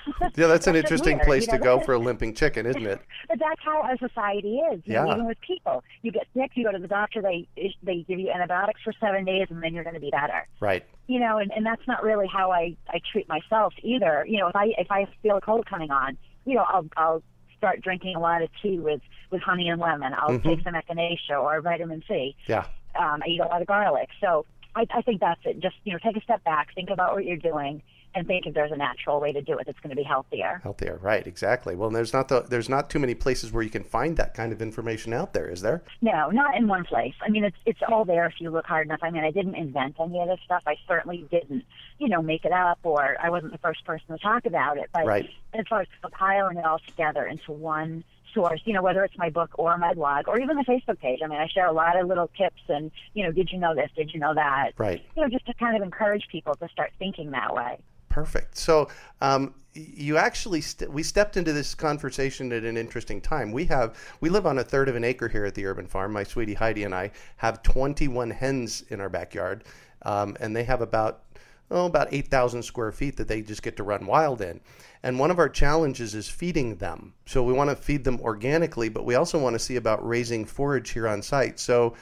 yeah, 0.36 0.46
that's 0.46 0.66
an 0.66 0.76
interesting 0.76 1.18
place 1.20 1.46
you 1.46 1.52
know? 1.52 1.58
to 1.58 1.64
go 1.64 1.80
for 1.80 1.94
a 1.94 1.98
limping 1.98 2.34
chicken, 2.34 2.66
isn't 2.66 2.86
it? 2.86 3.00
but 3.28 3.38
that's 3.38 3.60
how 3.62 3.82
our 3.82 3.96
society 3.98 4.58
is. 4.58 4.80
yeah. 4.84 5.04
Know, 5.04 5.12
even 5.12 5.26
with 5.26 5.40
people, 5.40 5.82
you 6.02 6.12
get 6.12 6.26
sick, 6.34 6.52
you 6.54 6.64
go 6.64 6.72
to 6.72 6.78
the 6.78 6.88
doctor, 6.88 7.22
they 7.22 7.48
they 7.82 8.04
give 8.08 8.18
you 8.18 8.30
antibiotics 8.30 8.80
for 8.82 8.92
seven 9.00 9.24
days, 9.24 9.46
and 9.50 9.62
then 9.62 9.74
you're 9.74 9.84
going 9.84 9.94
to 9.94 10.00
be 10.00 10.10
better. 10.10 10.46
Right. 10.60 10.84
You 11.06 11.20
know, 11.20 11.38
and 11.38 11.50
and 11.54 11.64
that's 11.64 11.86
not 11.86 12.02
really 12.02 12.26
how 12.26 12.50
I 12.50 12.76
I 12.88 13.00
treat 13.10 13.28
myself 13.28 13.74
either. 13.82 14.24
You 14.28 14.38
know, 14.38 14.48
if 14.48 14.56
I 14.56 14.72
if 14.78 14.90
I 14.90 15.06
feel 15.22 15.36
a 15.36 15.40
cold 15.40 15.66
coming 15.66 15.90
on, 15.90 16.16
you 16.44 16.54
know, 16.54 16.62
I'll 16.62 16.86
I'll 16.96 17.22
start 17.56 17.80
drinking 17.80 18.16
a 18.16 18.20
lot 18.20 18.42
of 18.42 18.48
tea 18.60 18.78
with 18.78 19.00
with 19.30 19.42
honey 19.42 19.68
and 19.68 19.80
lemon. 19.80 20.12
I'll 20.16 20.30
mm-hmm. 20.30 20.48
take 20.48 20.62
some 20.64 20.74
echinacea 20.74 21.40
or 21.40 21.60
vitamin 21.60 22.02
C. 22.08 22.36
Yeah. 22.46 22.66
Um, 22.98 23.22
I 23.24 23.28
eat 23.28 23.40
a 23.40 23.46
lot 23.46 23.62
of 23.62 23.68
garlic, 23.68 24.10
so 24.20 24.44
I, 24.74 24.86
I 24.94 25.02
think 25.02 25.20
that's 25.20 25.40
it. 25.44 25.60
Just 25.60 25.76
you 25.84 25.92
know, 25.92 25.98
take 26.02 26.16
a 26.16 26.20
step 26.22 26.42
back, 26.44 26.74
think 26.74 26.90
about 26.90 27.14
what 27.14 27.24
you're 27.24 27.36
doing, 27.36 27.82
and 28.14 28.26
think 28.26 28.46
if 28.46 28.54
there's 28.54 28.72
a 28.72 28.76
natural 28.76 29.20
way 29.20 29.32
to 29.32 29.40
do 29.42 29.58
it 29.58 29.66
that's 29.66 29.78
going 29.80 29.90
to 29.90 29.96
be 29.96 30.02
healthier. 30.02 30.60
Healthier, 30.62 30.98
right? 31.02 31.26
Exactly. 31.26 31.74
Well, 31.74 31.90
there's 31.90 32.12
not 32.12 32.28
the, 32.28 32.42
there's 32.42 32.68
not 32.68 32.90
too 32.90 32.98
many 32.98 33.14
places 33.14 33.52
where 33.52 33.62
you 33.62 33.70
can 33.70 33.84
find 33.84 34.16
that 34.16 34.34
kind 34.34 34.52
of 34.52 34.60
information 34.60 35.12
out 35.12 35.32
there, 35.32 35.48
is 35.48 35.62
there? 35.62 35.82
No, 36.00 36.30
not 36.30 36.56
in 36.56 36.68
one 36.68 36.84
place. 36.84 37.14
I 37.24 37.30
mean, 37.30 37.44
it's 37.44 37.56
it's 37.66 37.80
all 37.88 38.04
there 38.04 38.26
if 38.26 38.34
you 38.40 38.50
look 38.50 38.66
hard 38.66 38.86
enough. 38.86 39.00
I 39.02 39.10
mean, 39.10 39.24
I 39.24 39.30
didn't 39.30 39.54
invent 39.54 39.96
any 40.00 40.20
of 40.20 40.28
this 40.28 40.40
stuff. 40.44 40.62
I 40.66 40.76
certainly 40.86 41.26
didn't, 41.30 41.64
you 41.98 42.08
know, 42.08 42.22
make 42.22 42.44
it 42.44 42.52
up, 42.52 42.78
or 42.82 43.16
I 43.20 43.30
wasn't 43.30 43.52
the 43.52 43.58
first 43.58 43.84
person 43.84 44.06
to 44.08 44.18
talk 44.18 44.46
about 44.46 44.78
it. 44.78 44.90
But 44.92 45.06
right. 45.06 45.28
as 45.54 45.66
far 45.68 45.82
as 45.82 45.88
compiling 46.00 46.58
it 46.58 46.64
all 46.64 46.80
together 46.86 47.24
into 47.26 47.52
one 47.52 48.04
source, 48.32 48.60
you 48.64 48.72
know, 48.72 48.82
whether 48.82 49.04
it's 49.04 49.16
my 49.18 49.30
book 49.30 49.50
or 49.54 49.76
my 49.78 49.94
blog 49.94 50.28
or 50.28 50.40
even 50.40 50.56
the 50.56 50.64
Facebook 50.64 50.98
page. 50.98 51.20
I 51.22 51.26
mean, 51.26 51.38
I 51.38 51.46
share 51.48 51.66
a 51.66 51.72
lot 51.72 52.00
of 52.00 52.08
little 52.08 52.28
tips 52.28 52.62
and, 52.68 52.90
you 53.14 53.24
know, 53.24 53.32
did 53.32 53.50
you 53.52 53.58
know 53.58 53.74
this? 53.74 53.90
Did 53.96 54.12
you 54.12 54.20
know 54.20 54.34
that? 54.34 54.72
Right. 54.78 55.02
You 55.16 55.22
know, 55.22 55.28
just 55.28 55.46
to 55.46 55.54
kind 55.54 55.76
of 55.76 55.82
encourage 55.82 56.26
people 56.30 56.54
to 56.54 56.68
start 56.68 56.92
thinking 56.98 57.30
that 57.32 57.54
way. 57.54 57.78
Perfect. 58.12 58.58
So 58.58 58.88
um, 59.22 59.54
you 59.72 60.18
actually 60.18 60.60
st- 60.60 60.92
we 60.92 61.02
stepped 61.02 61.38
into 61.38 61.54
this 61.54 61.74
conversation 61.74 62.52
at 62.52 62.62
an 62.62 62.76
interesting 62.76 63.22
time. 63.22 63.52
We 63.52 63.64
have 63.66 63.96
we 64.20 64.28
live 64.28 64.46
on 64.46 64.58
a 64.58 64.64
third 64.64 64.90
of 64.90 64.96
an 64.96 65.02
acre 65.02 65.28
here 65.28 65.46
at 65.46 65.54
the 65.54 65.64
urban 65.64 65.86
farm. 65.86 66.12
My 66.12 66.22
sweetie 66.22 66.52
Heidi 66.52 66.84
and 66.84 66.94
I 66.94 67.12
have 67.38 67.62
21 67.62 68.30
hens 68.30 68.84
in 68.90 69.00
our 69.00 69.08
backyard, 69.08 69.64
um, 70.02 70.36
and 70.40 70.54
they 70.54 70.64
have 70.64 70.82
about 70.82 71.22
oh 71.70 71.86
about 71.86 72.12
8,000 72.12 72.62
square 72.62 72.92
feet 72.92 73.16
that 73.16 73.28
they 73.28 73.40
just 73.40 73.62
get 73.62 73.78
to 73.78 73.82
run 73.82 74.04
wild 74.04 74.42
in. 74.42 74.60
And 75.02 75.18
one 75.18 75.30
of 75.30 75.38
our 75.38 75.48
challenges 75.48 76.14
is 76.14 76.28
feeding 76.28 76.76
them. 76.76 77.14
So 77.24 77.42
we 77.42 77.54
want 77.54 77.70
to 77.70 77.76
feed 77.76 78.04
them 78.04 78.20
organically, 78.20 78.90
but 78.90 79.06
we 79.06 79.14
also 79.14 79.38
want 79.38 79.54
to 79.54 79.58
see 79.58 79.76
about 79.76 80.06
raising 80.06 80.44
forage 80.44 80.90
here 80.90 81.08
on 81.08 81.22
site. 81.22 81.58
So 81.58 81.94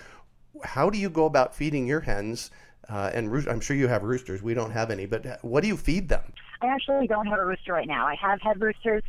how 0.64 0.90
do 0.90 0.98
you 0.98 1.08
go 1.08 1.24
about 1.24 1.54
feeding 1.54 1.86
your 1.86 2.00
hens? 2.00 2.50
Uh, 2.90 3.10
and 3.14 3.32
I'm 3.48 3.60
sure 3.60 3.76
you 3.76 3.88
have 3.88 4.02
roosters. 4.02 4.42
We 4.42 4.54
don't 4.54 4.72
have 4.72 4.90
any, 4.90 5.06
but 5.06 5.38
what 5.42 5.62
do 5.62 5.68
you 5.68 5.76
feed 5.76 6.08
them? 6.08 6.32
I 6.60 6.66
actually 6.66 7.06
don't 7.06 7.26
have 7.26 7.38
a 7.38 7.46
rooster 7.46 7.72
right 7.72 7.86
now. 7.86 8.06
I 8.06 8.16
have 8.16 8.40
had 8.40 8.60
roosters. 8.60 9.02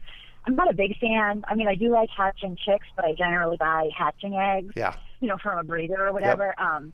I'm 0.46 0.56
not 0.56 0.70
a 0.70 0.74
big 0.74 0.98
fan. 1.00 1.44
I 1.48 1.56
mean, 1.56 1.68
I 1.68 1.76
do 1.76 1.90
like 1.90 2.10
hatching 2.16 2.58
chicks, 2.64 2.88
but 2.96 3.06
I 3.06 3.14
generally 3.14 3.58
buy 3.58 3.90
hatching 3.98 4.36
eggs. 4.36 4.74
Yeah. 4.76 4.96
You 5.20 5.28
know, 5.28 5.38
from 5.38 5.58
a 5.58 5.64
breeder 5.64 6.08
or 6.08 6.14
whatever. 6.14 6.54
Um, 6.60 6.94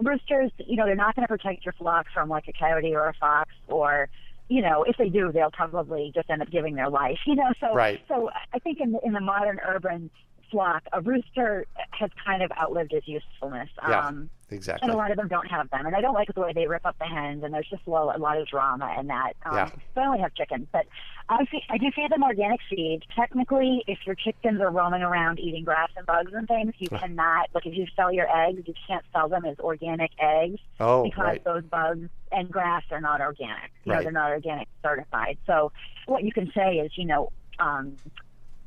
roosters, 0.00 0.50
you 0.58 0.76
know, 0.76 0.86
they're 0.86 0.94
not 0.94 1.16
going 1.16 1.26
to 1.26 1.28
protect 1.28 1.64
your 1.64 1.74
flock 1.74 2.06
from 2.12 2.28
like 2.28 2.48
a 2.48 2.52
coyote 2.52 2.94
or 2.94 3.08
a 3.08 3.14
fox 3.14 3.50
or 3.68 4.08
you 4.48 4.60
know, 4.60 4.82
if 4.82 4.96
they 4.98 5.08
do, 5.08 5.32
they'll 5.32 5.50
probably 5.50 6.12
just 6.14 6.28
end 6.28 6.42
up 6.42 6.50
giving 6.50 6.74
their 6.74 6.90
life. 6.90 7.18
You 7.26 7.36
know, 7.36 7.52
so 7.58 7.74
right. 7.74 8.00
so 8.06 8.30
I 8.52 8.58
think 8.58 8.78
in 8.80 8.92
the, 8.92 9.00
in 9.02 9.12
the 9.12 9.20
modern 9.20 9.58
urban 9.66 10.10
flock, 10.54 10.84
a 10.92 11.00
rooster 11.00 11.66
has 11.90 12.10
kind 12.24 12.42
of 12.42 12.50
outlived 12.52 12.92
its 12.92 13.08
usefulness. 13.08 13.68
Yeah, 13.88 14.06
um, 14.06 14.30
exactly. 14.50 14.86
and 14.86 14.94
a 14.94 14.96
lot 14.96 15.10
of 15.10 15.16
them 15.16 15.26
don't 15.26 15.48
have 15.50 15.68
them. 15.70 15.84
And 15.84 15.96
I 15.96 16.00
don't 16.00 16.14
like 16.14 16.28
the 16.32 16.40
way 16.40 16.52
they 16.52 16.68
rip 16.68 16.86
up 16.86 16.96
the 17.00 17.06
hens, 17.06 17.42
and 17.42 17.52
there's 17.52 17.68
just 17.68 17.82
a 17.88 17.90
lot, 17.90 18.14
a 18.14 18.18
lot 18.18 18.38
of 18.38 18.46
drama 18.46 18.94
in 19.00 19.08
that. 19.08 19.32
Um, 19.44 19.56
Yeah. 19.56 19.70
So 19.96 20.00
I 20.00 20.06
only 20.06 20.20
have 20.20 20.32
chickens, 20.34 20.68
but 20.72 20.86
I, 21.28 21.44
feed, 21.46 21.62
I 21.68 21.78
do 21.78 21.90
feed 21.94 22.10
them 22.12 22.22
organic 22.22 22.60
feed. 22.70 23.00
Technically, 23.16 23.82
if 23.88 23.98
your 24.06 24.14
chickens 24.14 24.60
are 24.60 24.70
roaming 24.70 25.02
around 25.02 25.40
eating 25.40 25.64
grass 25.64 25.90
and 25.96 26.06
bugs 26.06 26.32
and 26.32 26.46
things, 26.46 26.72
you 26.78 26.88
cannot, 27.00 27.48
like 27.52 27.66
if 27.66 27.74
you 27.76 27.86
sell 27.96 28.12
your 28.12 28.28
eggs, 28.34 28.62
you 28.66 28.74
can't 28.86 29.04
sell 29.12 29.28
them 29.28 29.44
as 29.44 29.58
organic 29.58 30.12
eggs 30.20 30.60
Oh, 30.78 31.02
because 31.02 31.24
right. 31.24 31.44
those 31.44 31.64
bugs 31.64 32.08
and 32.30 32.48
grass 32.48 32.84
are 32.92 33.00
not 33.00 33.20
organic. 33.20 33.72
You 33.84 33.90
know, 33.90 33.94
Right. 33.96 34.02
they're 34.04 34.12
not 34.12 34.30
organic 34.30 34.68
certified. 34.84 35.36
So 35.48 35.72
what 36.06 36.22
you 36.22 36.30
can 36.32 36.52
say 36.54 36.76
is, 36.76 36.92
you 36.96 37.06
know, 37.06 37.32
um, 37.58 37.96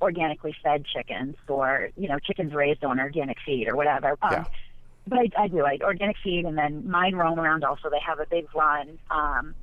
organically 0.02 0.56
fed 0.64 0.86
chickens 0.86 1.36
or, 1.48 1.90
you 1.98 2.08
know, 2.08 2.20
chickens 2.20 2.54
raised 2.54 2.84
on 2.84 3.00
organic 3.00 3.38
feed 3.46 3.68
or 3.68 3.76
whatever. 3.76 4.18
Um, 4.22 4.32
Yeah. 4.32 4.46
But 5.10 5.20
I, 5.20 5.44
I 5.44 5.48
do. 5.48 5.64
I 5.64 5.78
organic 5.82 6.18
feed 6.22 6.44
and 6.46 6.58
then 6.58 6.90
mine 6.90 7.16
roam 7.16 7.40
around 7.40 7.64
also. 7.64 7.90
They 7.90 8.00
have 8.06 8.20
a 8.20 8.26
big 8.30 8.46
run. 8.54 9.00
Um, 9.10 9.56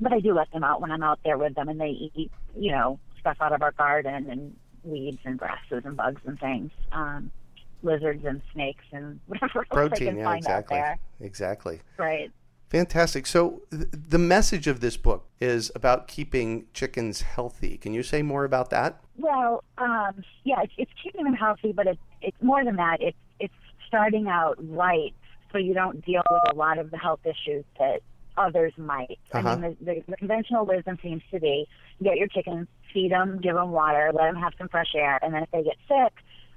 but 0.00 0.12
I 0.12 0.20
do 0.20 0.32
let 0.34 0.50
them 0.52 0.64
out 0.64 0.80
when 0.80 0.90
I'm 0.90 1.02
out 1.02 1.20
there 1.24 1.36
with 1.36 1.54
them 1.54 1.68
and 1.68 1.78
they 1.80 2.10
eat, 2.14 2.30
you 2.58 2.72
know, 2.72 2.98
stuff 3.20 3.36
out 3.40 3.52
of 3.52 3.62
our 3.62 3.72
garden 3.72 4.30
and 4.30 4.56
weeds 4.84 5.18
and 5.24 5.38
grasses 5.38 5.84
and 5.84 5.96
bugs 5.96 6.22
and 6.24 6.38
things. 6.40 6.70
Um, 6.92 7.30
lizards 7.82 8.24
and 8.24 8.40
snakes 8.52 8.84
and 8.92 9.20
whatever 9.26 9.66
Protein, 9.70 10.08
can 10.08 10.18
yeah, 10.18 10.24
find 10.24 10.38
exactly. 10.38 10.78
out 10.78 10.82
there. 10.82 10.98
Exactly. 11.20 11.80
Right. 11.98 12.30
Fantastic. 12.70 13.26
So, 13.26 13.62
th- 13.70 13.86
the 13.92 14.18
message 14.18 14.66
of 14.66 14.80
this 14.80 14.96
book 14.96 15.28
is 15.40 15.70
about 15.74 16.08
keeping 16.08 16.66
chickens 16.74 17.20
healthy. 17.20 17.76
Can 17.76 17.94
you 17.94 18.02
say 18.02 18.22
more 18.22 18.44
about 18.44 18.70
that? 18.70 19.00
Well, 19.18 19.64
um, 19.78 20.24
yeah, 20.44 20.62
it's, 20.62 20.72
it's 20.76 20.90
keeping 21.02 21.24
them 21.24 21.34
healthy, 21.34 21.72
but 21.72 21.86
it's 21.86 22.00
it's 22.22 22.36
more 22.42 22.64
than 22.64 22.76
that. 22.76 22.98
It's 23.00 23.16
it's 23.40 23.54
starting 23.86 24.28
out 24.28 24.56
right, 24.58 25.14
so 25.52 25.58
you 25.58 25.74
don't 25.74 26.04
deal 26.04 26.22
with 26.30 26.42
a 26.50 26.54
lot 26.54 26.78
of 26.78 26.90
the 26.90 26.98
health 26.98 27.20
issues 27.24 27.64
that 27.78 28.00
others 28.36 28.72
might. 28.76 29.18
Uh-huh. 29.32 29.48
I 29.48 29.56
mean, 29.56 29.76
the, 29.80 29.94
the, 29.94 30.02
the 30.08 30.16
conventional 30.16 30.66
wisdom 30.66 30.98
seems 31.02 31.22
to 31.30 31.40
be 31.40 31.66
get 32.02 32.16
your 32.16 32.28
chickens, 32.28 32.68
feed 32.92 33.10
them, 33.10 33.40
give 33.42 33.54
them 33.54 33.70
water, 33.70 34.10
let 34.12 34.24
them 34.30 34.36
have 34.36 34.52
some 34.58 34.68
fresh 34.68 34.94
air, 34.94 35.18
and 35.22 35.32
then 35.32 35.42
if 35.42 35.50
they 35.50 35.62
get 35.62 35.76
sick, 35.88 36.12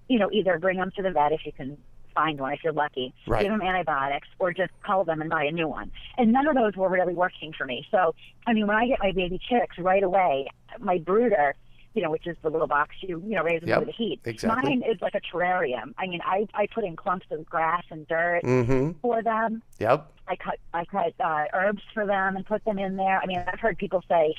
you 0.07 0.19
know, 0.19 0.29
either 0.31 0.59
bring 0.59 0.77
them 0.77 0.91
to 0.95 1.03
the 1.03 1.11
vet 1.11 1.31
if 1.31 1.45
you 1.45 1.51
can 1.53 1.77
find 2.15 2.39
one 2.39 2.51
if 2.53 2.59
you're 2.63 2.73
lucky, 2.73 3.13
Right. 3.27 3.43
give 3.43 3.51
them 3.51 3.61
antibiotics, 3.61 4.27
or 4.39 4.51
just 4.51 4.71
call 4.83 5.05
them 5.05 5.21
and 5.21 5.29
buy 5.29 5.45
a 5.45 5.51
new 5.51 5.67
one. 5.67 5.91
And 6.17 6.33
none 6.33 6.47
of 6.47 6.55
those 6.55 6.75
were 6.75 6.89
really 6.89 7.13
working 7.13 7.53
for 7.57 7.65
me. 7.65 7.85
So, 7.91 8.15
I 8.45 8.53
mean, 8.53 8.67
when 8.67 8.75
I 8.75 8.87
get 8.87 8.99
my 8.99 9.11
baby 9.11 9.39
chicks 9.49 9.77
right 9.77 10.03
away, 10.03 10.47
my 10.79 10.97
brooder, 10.97 11.55
you 11.99 12.05
know, 12.05 12.11
which 12.11 12.27
is 12.27 12.37
the 12.41 12.49
little 12.49 12.65
box 12.65 12.95
you 13.01 13.21
you 13.27 13.35
know 13.35 13.43
raise 13.43 13.59
them 13.59 13.67
Yep, 13.67 13.77
under 13.79 13.85
the 13.87 13.91
heat. 13.91 14.21
exactly. 14.23 14.69
Mine 14.77 14.83
is 14.89 15.01
like 15.01 15.15
a 15.15 15.19
terrarium. 15.19 15.93
I 15.97 16.07
mean, 16.07 16.21
I 16.23 16.47
I 16.53 16.65
put 16.73 16.85
in 16.85 16.95
clumps 16.95 17.25
of 17.29 17.45
grass 17.45 17.83
and 17.91 18.07
dirt 18.07 18.41
Mm-hmm. 18.45 18.91
for 19.01 19.21
them. 19.21 19.61
Yep. 19.79 20.09
I 20.29 20.37
cut 20.37 20.59
I 20.73 20.85
cut 20.85 21.13
uh, 21.19 21.45
herbs 21.53 21.81
for 21.93 22.05
them 22.05 22.37
and 22.37 22.45
put 22.45 22.63
them 22.63 22.79
in 22.79 22.95
there. 22.95 23.19
I 23.21 23.25
mean, 23.25 23.43
I've 23.45 23.59
heard 23.59 23.77
people 23.77 24.01
say, 24.07 24.33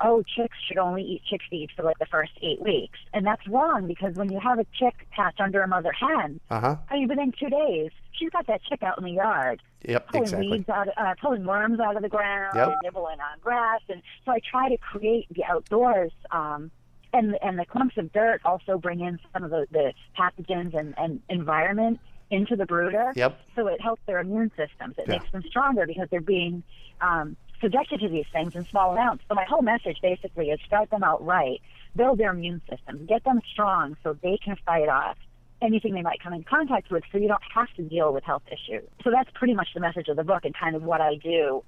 "Oh, 0.00 0.22
chicks 0.22 0.56
should 0.66 0.78
only 0.78 1.02
eat 1.02 1.22
chick 1.28 1.42
feed 1.50 1.68
for 1.76 1.82
like 1.82 1.98
the 1.98 2.06
first 2.06 2.32
eight 2.40 2.62
weeks," 2.62 2.98
and 3.12 3.26
that's 3.26 3.46
wrong 3.46 3.86
because 3.86 4.14
when 4.14 4.32
you 4.32 4.40
have 4.40 4.58
a 4.58 4.64
chick 4.78 4.94
hatch 5.10 5.38
under 5.38 5.60
a 5.60 5.68
mother 5.68 5.92
hen, 5.92 6.40
Uh 6.50 6.60
huh. 6.60 6.76
I 6.88 6.94
mean, 6.94 7.08
within 7.08 7.30
two 7.38 7.50
days, 7.50 7.90
she's 8.12 8.30
got 8.30 8.46
that 8.46 8.62
chick 8.62 8.82
out 8.82 8.96
in 8.96 9.04
the 9.04 9.10
yard 9.10 9.60
Yep. 9.84 10.06
pulling 10.08 10.22
Exactly. 10.24 10.48
weeds 10.50 10.68
out, 10.70 10.88
uh, 10.96 11.14
pulling 11.20 11.44
worms 11.44 11.78
out 11.80 11.96
of 11.96 12.02
the 12.02 12.08
ground, 12.08 12.52
Yep. 12.54 12.68
and 12.68 12.76
nibbling 12.84 13.20
on 13.20 13.38
grass, 13.42 13.80
and 13.88 14.00
so 14.24 14.30
I 14.32 14.38
try 14.48 14.68
to 14.68 14.76
create 14.78 15.26
the 15.30 15.44
outdoors. 15.44 16.12
Um, 16.30 16.70
and 17.12 17.36
and 17.42 17.58
the 17.58 17.66
clumps 17.66 17.96
of 17.98 18.12
dirt 18.12 18.40
also 18.44 18.78
bring 18.78 19.00
in 19.00 19.18
some 19.32 19.44
of 19.44 19.50
the, 19.50 19.66
the 19.70 19.92
pathogens 20.18 20.74
and, 20.78 20.94
and 20.96 21.20
environment 21.28 22.00
into 22.30 22.56
the 22.56 22.66
brooder. 22.66 23.12
Yep. 23.14 23.38
So 23.54 23.66
it 23.66 23.80
helps 23.80 24.02
their 24.06 24.18
immune 24.20 24.50
systems. 24.56 24.94
It 24.98 25.04
Yeah. 25.06 25.18
makes 25.18 25.30
them 25.32 25.42
stronger 25.48 25.86
because 25.86 26.08
they're 26.10 26.20
being 26.20 26.62
um, 27.00 27.36
subjected 27.60 28.00
to 28.00 28.08
these 28.08 28.24
things 28.32 28.54
in 28.54 28.66
small 28.70 28.92
amounts. 28.92 29.24
So 29.28 29.34
my 29.34 29.44
whole 29.44 29.62
message 29.62 29.98
basically 30.00 30.50
is 30.50 30.58
start 30.66 30.90
them 30.90 31.04
out 31.04 31.24
right, 31.24 31.60
build 31.94 32.18
their 32.18 32.30
immune 32.30 32.62
systems, 32.68 33.06
get 33.06 33.22
them 33.24 33.40
strong 33.52 33.96
so 34.02 34.16
they 34.22 34.38
can 34.42 34.56
fight 34.64 34.88
off 34.88 35.16
anything 35.60 35.94
they 35.94 36.02
might 36.02 36.20
come 36.20 36.32
in 36.32 36.42
contact 36.42 36.90
with 36.90 37.04
so 37.12 37.18
you 37.18 37.28
don't 37.28 37.42
have 37.54 37.72
to 37.76 37.82
deal 37.82 38.12
with 38.12 38.24
health 38.24 38.42
issues. 38.48 38.88
So 39.04 39.10
that's 39.10 39.30
pretty 39.34 39.54
much 39.54 39.68
the 39.74 39.80
message 39.80 40.08
of 40.08 40.16
the 40.16 40.24
book 40.24 40.44
and 40.44 40.54
kind 40.54 40.74
of 40.74 40.82
what 40.82 41.00
I 41.00 41.14
do, 41.16 41.62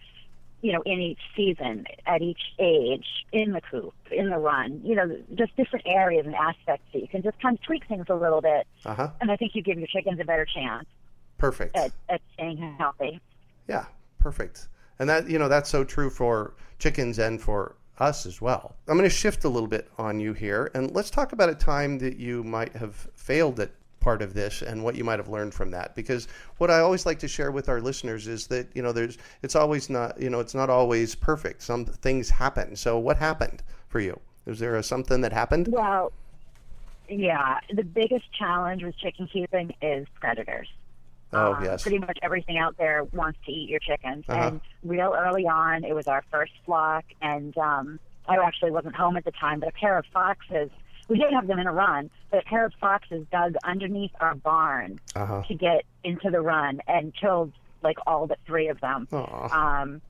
you 0.62 0.72
know, 0.72 0.82
in 0.86 1.00
each 1.00 1.20
season, 1.36 1.86
at 2.06 2.22
each 2.22 2.40
age, 2.58 3.06
in 3.32 3.52
the 3.52 3.60
coop, 3.60 3.94
in 4.10 4.30
the 4.30 4.38
run, 4.38 4.80
you 4.84 4.94
know, 4.94 5.16
just 5.34 5.54
different 5.56 5.86
areas 5.86 6.24
and 6.26 6.34
aspects 6.34 6.86
that 6.92 7.00
you 7.00 7.08
can 7.08 7.22
just 7.22 7.40
kind 7.40 7.58
of 7.58 7.62
tweak 7.62 7.86
things 7.86 8.06
a 8.08 8.14
little 8.14 8.40
bit. 8.40 8.66
Uh 8.84 8.94
huh. 8.94 9.10
And 9.20 9.30
I 9.30 9.36
think 9.36 9.54
you 9.54 9.62
give 9.62 9.78
your 9.78 9.88
chickens 9.88 10.18
a 10.20 10.24
better 10.24 10.46
chance 10.46 10.86
Perfect. 11.38 11.76
at, 11.76 11.92
at 12.08 12.20
staying 12.34 12.76
healthy. 12.78 13.20
Yeah, 13.68 13.86
perfect. 14.18 14.68
And 14.98 15.08
that 15.08 15.28
you 15.28 15.38
know 15.38 15.48
that's 15.48 15.68
so 15.68 15.84
true 15.84 16.08
for 16.08 16.54
chickens 16.78 17.18
and 17.18 17.40
for 17.40 17.76
us 17.98 18.26
as 18.26 18.40
well. 18.40 18.74
I'm 18.88 18.96
going 18.96 19.08
to 19.08 19.14
shift 19.14 19.44
a 19.44 19.48
little 19.48 19.68
bit 19.68 19.88
on 19.98 20.20
you 20.20 20.32
here, 20.32 20.70
and 20.74 20.90
let's 20.92 21.10
talk 21.10 21.32
about 21.32 21.48
a 21.48 21.54
time 21.54 21.98
that 21.98 22.16
you 22.16 22.42
might 22.42 22.74
have 22.76 23.08
failed 23.14 23.60
at 23.60 23.70
part 24.04 24.20
of 24.20 24.34
this 24.34 24.60
and 24.60 24.84
what 24.84 24.94
you 24.94 25.02
might 25.02 25.18
have 25.18 25.30
learned 25.30 25.54
from 25.54 25.70
that. 25.70 25.94
Because 25.94 26.28
what 26.58 26.70
I 26.70 26.80
always 26.80 27.06
like 27.06 27.18
to 27.20 27.28
share 27.28 27.50
with 27.50 27.70
our 27.70 27.80
listeners 27.80 28.28
is 28.28 28.46
that 28.48 28.68
you 28.74 28.82
know 28.82 28.92
there's 28.92 29.16
it's 29.42 29.56
always 29.56 29.88
not 29.88 30.20
you 30.20 30.28
know 30.28 30.40
it's 30.40 30.54
not 30.54 30.68
always 30.68 31.14
perfect. 31.14 31.62
Some 31.62 31.86
things 31.86 32.28
happen. 32.28 32.76
So 32.76 32.98
what 32.98 33.16
happened 33.16 33.62
for 33.88 34.00
you? 34.00 34.20
Is 34.46 34.58
there 34.58 34.76
a, 34.76 34.82
something 34.82 35.22
that 35.22 35.32
happened? 35.32 35.68
Well, 35.68 36.12
yeah, 37.08 37.60
the 37.72 37.82
biggest 37.82 38.26
challenge 38.38 38.82
with 38.84 38.96
chicken 38.98 39.26
keeping 39.26 39.74
is 39.80 40.06
predators. 40.20 40.68
Oh 41.32 41.54
Um, 41.54 41.64
yes. 41.64 41.82
Pretty 41.82 41.98
much 41.98 42.18
everything 42.22 42.58
out 42.58 42.76
there 42.76 43.04
wants 43.04 43.38
to 43.46 43.52
eat 43.52 43.70
your 43.70 43.80
chickens. 43.80 44.24
Uh-huh. 44.28 44.48
And 44.48 44.60
real 44.82 45.14
early 45.18 45.46
on, 45.46 45.82
it 45.84 45.94
was 45.94 46.06
our 46.06 46.22
first 46.30 46.52
flock, 46.66 47.04
and 47.22 47.56
um, 47.56 47.98
I 48.28 48.36
actually 48.36 48.70
wasn't 48.70 48.96
home 48.96 49.16
at 49.16 49.24
the 49.24 49.32
time, 49.32 49.60
but 49.60 49.70
a 49.70 49.72
pair 49.72 49.96
of 49.98 50.04
foxes. 50.12 50.70
We 51.08 51.18
did 51.18 51.32
have 51.32 51.46
them 51.46 51.58
in 51.58 51.66
a 51.66 51.72
run, 51.72 52.10
but 52.30 52.40
a 52.40 52.42
pair 52.48 52.64
of 52.64 52.72
foxes 52.80 53.26
dug 53.30 53.54
underneath 53.62 54.12
our 54.20 54.34
barn 54.34 55.00
Uh 55.14 55.26
huh. 55.26 55.42
to 55.48 55.54
get 55.54 55.84
into 56.02 56.30
the 56.30 56.40
run 56.40 56.80
and 56.86 57.14
killed 57.14 57.52
like 57.82 57.98
all 58.06 58.26
but 58.26 58.38
three 58.46 58.68
of 58.68 58.80
them. 58.80 59.06
Um, 59.52 60.00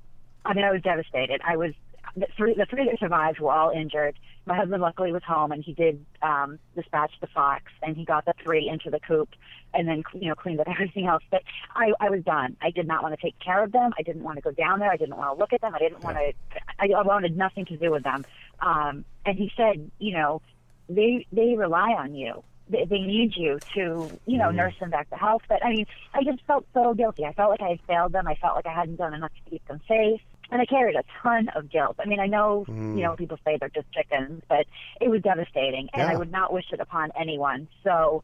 I 0.45 0.55
mean, 0.55 0.65
I 0.65 0.71
was 0.71 0.83
devastated. 0.83 1.41
I 1.45 1.57
was 1.57 1.73
the 2.17 2.27
three 2.37 2.55
the 2.55 2.67
three 2.67 2.85
that 2.85 2.99
survived 3.01 3.41
were 3.41 3.51
all 3.51 3.71
injured. 3.71 4.17
My 4.47 4.55
husband 4.55 4.83
luckily 4.83 5.11
was 5.11 5.23
home, 5.25 5.51
and 5.53 5.65
he 5.65 5.73
did 5.73 6.05
um, 6.23 6.59
dispatch 6.77 7.13
the 7.21 7.27
fox, 7.27 7.65
and 7.83 7.97
he 7.97 8.05
got 8.05 8.27
the 8.27 8.35
three 8.43 8.69
into 8.69 8.91
the 8.91 9.01
coop, 9.01 9.31
and 9.73 9.89
then 9.89 10.05
you 10.13 10.29
know 10.29 10.35
cleaned 10.37 10.61
up 10.61 10.69
everything 10.71 11.07
else. 11.07 11.25
But 11.31 11.43
I, 11.75 11.93
I 11.99 12.11
was 12.11 12.23
done. 12.23 12.57
I 12.63 12.71
did 12.71 12.87
not 12.87 13.03
want 13.03 13.15
to 13.19 13.21
take 13.21 13.37
care 13.41 13.65
of 13.65 13.73
them. 13.73 13.93
I 13.99 14.03
didn't 14.03 14.23
want 14.23 14.37
to 14.37 14.43
go 14.43 14.51
down 14.53 14.79
there. 14.79 14.91
I 14.91 14.97
didn't 14.97 15.17
want 15.17 15.35
to 15.35 15.41
look 15.41 15.53
at 15.53 15.61
them. 15.63 15.75
I 15.75 15.79
didn't 15.79 16.05
want 16.05 16.17
to. 16.19 16.33
I, 16.79 16.89
I 16.97 17.03
wanted 17.03 17.37
nothing 17.37 17.65
to 17.67 17.77
do 17.77 17.91
with 17.91 18.05
them. 18.05 18.25
Um, 18.61 19.05
and 19.27 19.37
he 19.39 19.51
said, 19.57 19.91
you 19.99 20.13
know, 20.13 20.43
they 20.89 21.27
they 21.33 21.55
rely 21.57 21.91
on 21.93 22.15
you. 22.15 22.43
They, 22.69 22.87
they 22.87 23.01
need 23.01 23.35
you 23.37 23.61
to, 23.75 24.19
you 24.25 24.39
know, 24.39 24.51
nurse 24.51 24.75
them 24.81 24.89
back 24.91 25.11
to 25.11 25.17
health. 25.17 25.43
But 25.49 25.65
I 25.65 25.71
mean, 25.71 25.87
I 26.15 26.25
just 26.25 26.43
felt 26.47 26.67
so 26.73 26.95
guilty. 26.95 27.25
I 27.25 27.33
felt 27.35 27.51
like 27.51 27.61
I 27.61 27.69
had 27.71 27.81
failed 27.87 28.13
them. 28.13 28.27
I 28.27 28.37
felt 28.37 28.57
like 28.57 28.67
I 28.67 28.73
hadn't 28.73 28.97
done 28.97 29.13
enough 29.13 29.33
to 29.45 29.51
keep 29.51 29.67
them 29.69 29.81
safe. 29.87 30.21
And 30.51 30.61
I 30.61 30.67
carried 30.67 30.95
a 30.95 31.03
ton 31.23 31.49
of 31.55 31.71
guilt. 31.71 31.97
I 31.99 32.07
mean, 32.07 32.21
I 32.21 32.27
know, 32.27 32.65
you 32.69 33.03
know, 33.03 33.17
people 33.17 33.39
say 33.45 33.57
they're 33.59 33.71
just 33.71 33.91
chickens, 33.93 34.43
but 34.49 34.67
it 35.01 35.09
was 35.09 35.23
devastating, 35.23 35.89
and 35.95 36.03
I 36.03 36.17
would 36.17 36.31
not 36.31 36.53
wish 36.53 36.67
it 36.71 36.81
upon 36.81 37.11
anyone. 37.19 37.67
So, 37.83 38.23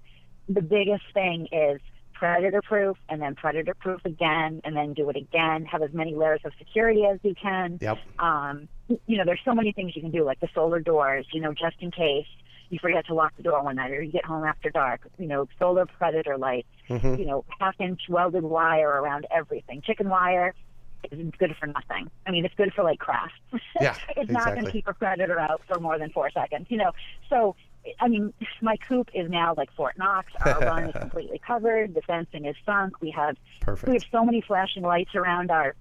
the 0.48 0.60
biggest 0.60 1.04
thing 1.14 1.48
is 1.50 1.80
predator 2.12 2.60
proof, 2.60 2.98
and 3.08 3.22
then 3.22 3.34
predator 3.34 3.74
proof 3.74 4.04
again, 4.04 4.60
and 4.64 4.76
then 4.76 4.92
do 4.92 5.08
it 5.08 5.16
again. 5.16 5.64
Have 5.64 5.82
as 5.82 5.92
many 5.94 6.14
layers 6.14 6.40
of 6.44 6.52
security 6.58 7.04
as 7.10 7.18
you 7.22 7.34
can 7.34 7.78
Yep. 7.80 7.98
um, 8.18 8.68
you 9.06 9.16
know, 9.16 9.24
there's 9.24 9.40
so 9.44 9.54
many 9.54 9.72
things 9.72 9.96
you 9.96 10.02
can 10.02 10.10
do, 10.10 10.24
like 10.24 10.40
the 10.40 10.48
solar 10.54 10.80
doors, 10.80 11.26
you 11.32 11.40
know, 11.40 11.52
just 11.52 11.76
in 11.80 11.90
case 11.90 12.26
you 12.70 12.78
forget 12.80 13.06
to 13.06 13.14
lock 13.14 13.36
the 13.36 13.42
door 13.42 13.62
one 13.62 13.76
night 13.76 13.90
or 13.90 14.00
you 14.00 14.10
get 14.12 14.24
home 14.24 14.44
after 14.44 14.70
dark, 14.70 15.00
you 15.18 15.26
know, 15.26 15.46
solar 15.58 15.86
predator 15.86 16.38
lights, 16.38 16.68
Mm-hmm. 16.88 17.14
you 17.20 17.24
know, 17.26 17.44
half 17.60 17.76
inch 17.78 18.00
welded 18.08 18.42
wire 18.42 18.88
around 18.88 19.24
everything. 19.30 19.80
Chicken 19.80 20.08
wire 20.08 20.54
is 21.12 21.30
good 21.38 21.54
for 21.60 21.66
nothing. 21.66 22.10
I 22.26 22.32
mean, 22.32 22.44
it's 22.44 22.54
good 22.56 22.72
for 22.74 22.82
like 22.82 22.98
crafts. 22.98 23.34
Yeah, 23.80 23.96
it's 24.16 24.30
not 24.30 24.54
going 24.54 24.64
to 24.64 24.72
keep 24.72 24.88
a 24.88 24.92
predator 24.94 25.38
out 25.38 25.60
for 25.68 25.78
more 25.78 25.98
than 26.00 26.10
four 26.10 26.30
seconds, 26.30 26.66
you 26.68 26.76
know. 26.78 26.90
So, 27.28 27.54
I 28.00 28.08
mean, 28.08 28.32
my 28.60 28.76
coop 28.88 29.08
is 29.14 29.30
now 29.30 29.54
like 29.56 29.70
Fort 29.76 29.96
Knox. 29.98 30.32
Our 30.44 30.58
run 30.66 30.84
is 30.90 30.96
completely 30.98 31.40
covered. 31.46 31.94
The 31.94 32.02
fencing 32.02 32.44
is 32.44 32.56
sunk. 32.66 33.00
We 33.00 33.12
have 33.12 33.36
Perfect. 33.60 33.88
we 33.88 33.94
have 33.94 34.04
so 34.10 34.24
many 34.24 34.40
flashing 34.40 34.82
lights 34.82 35.14
around 35.14 35.52
our 35.52 35.76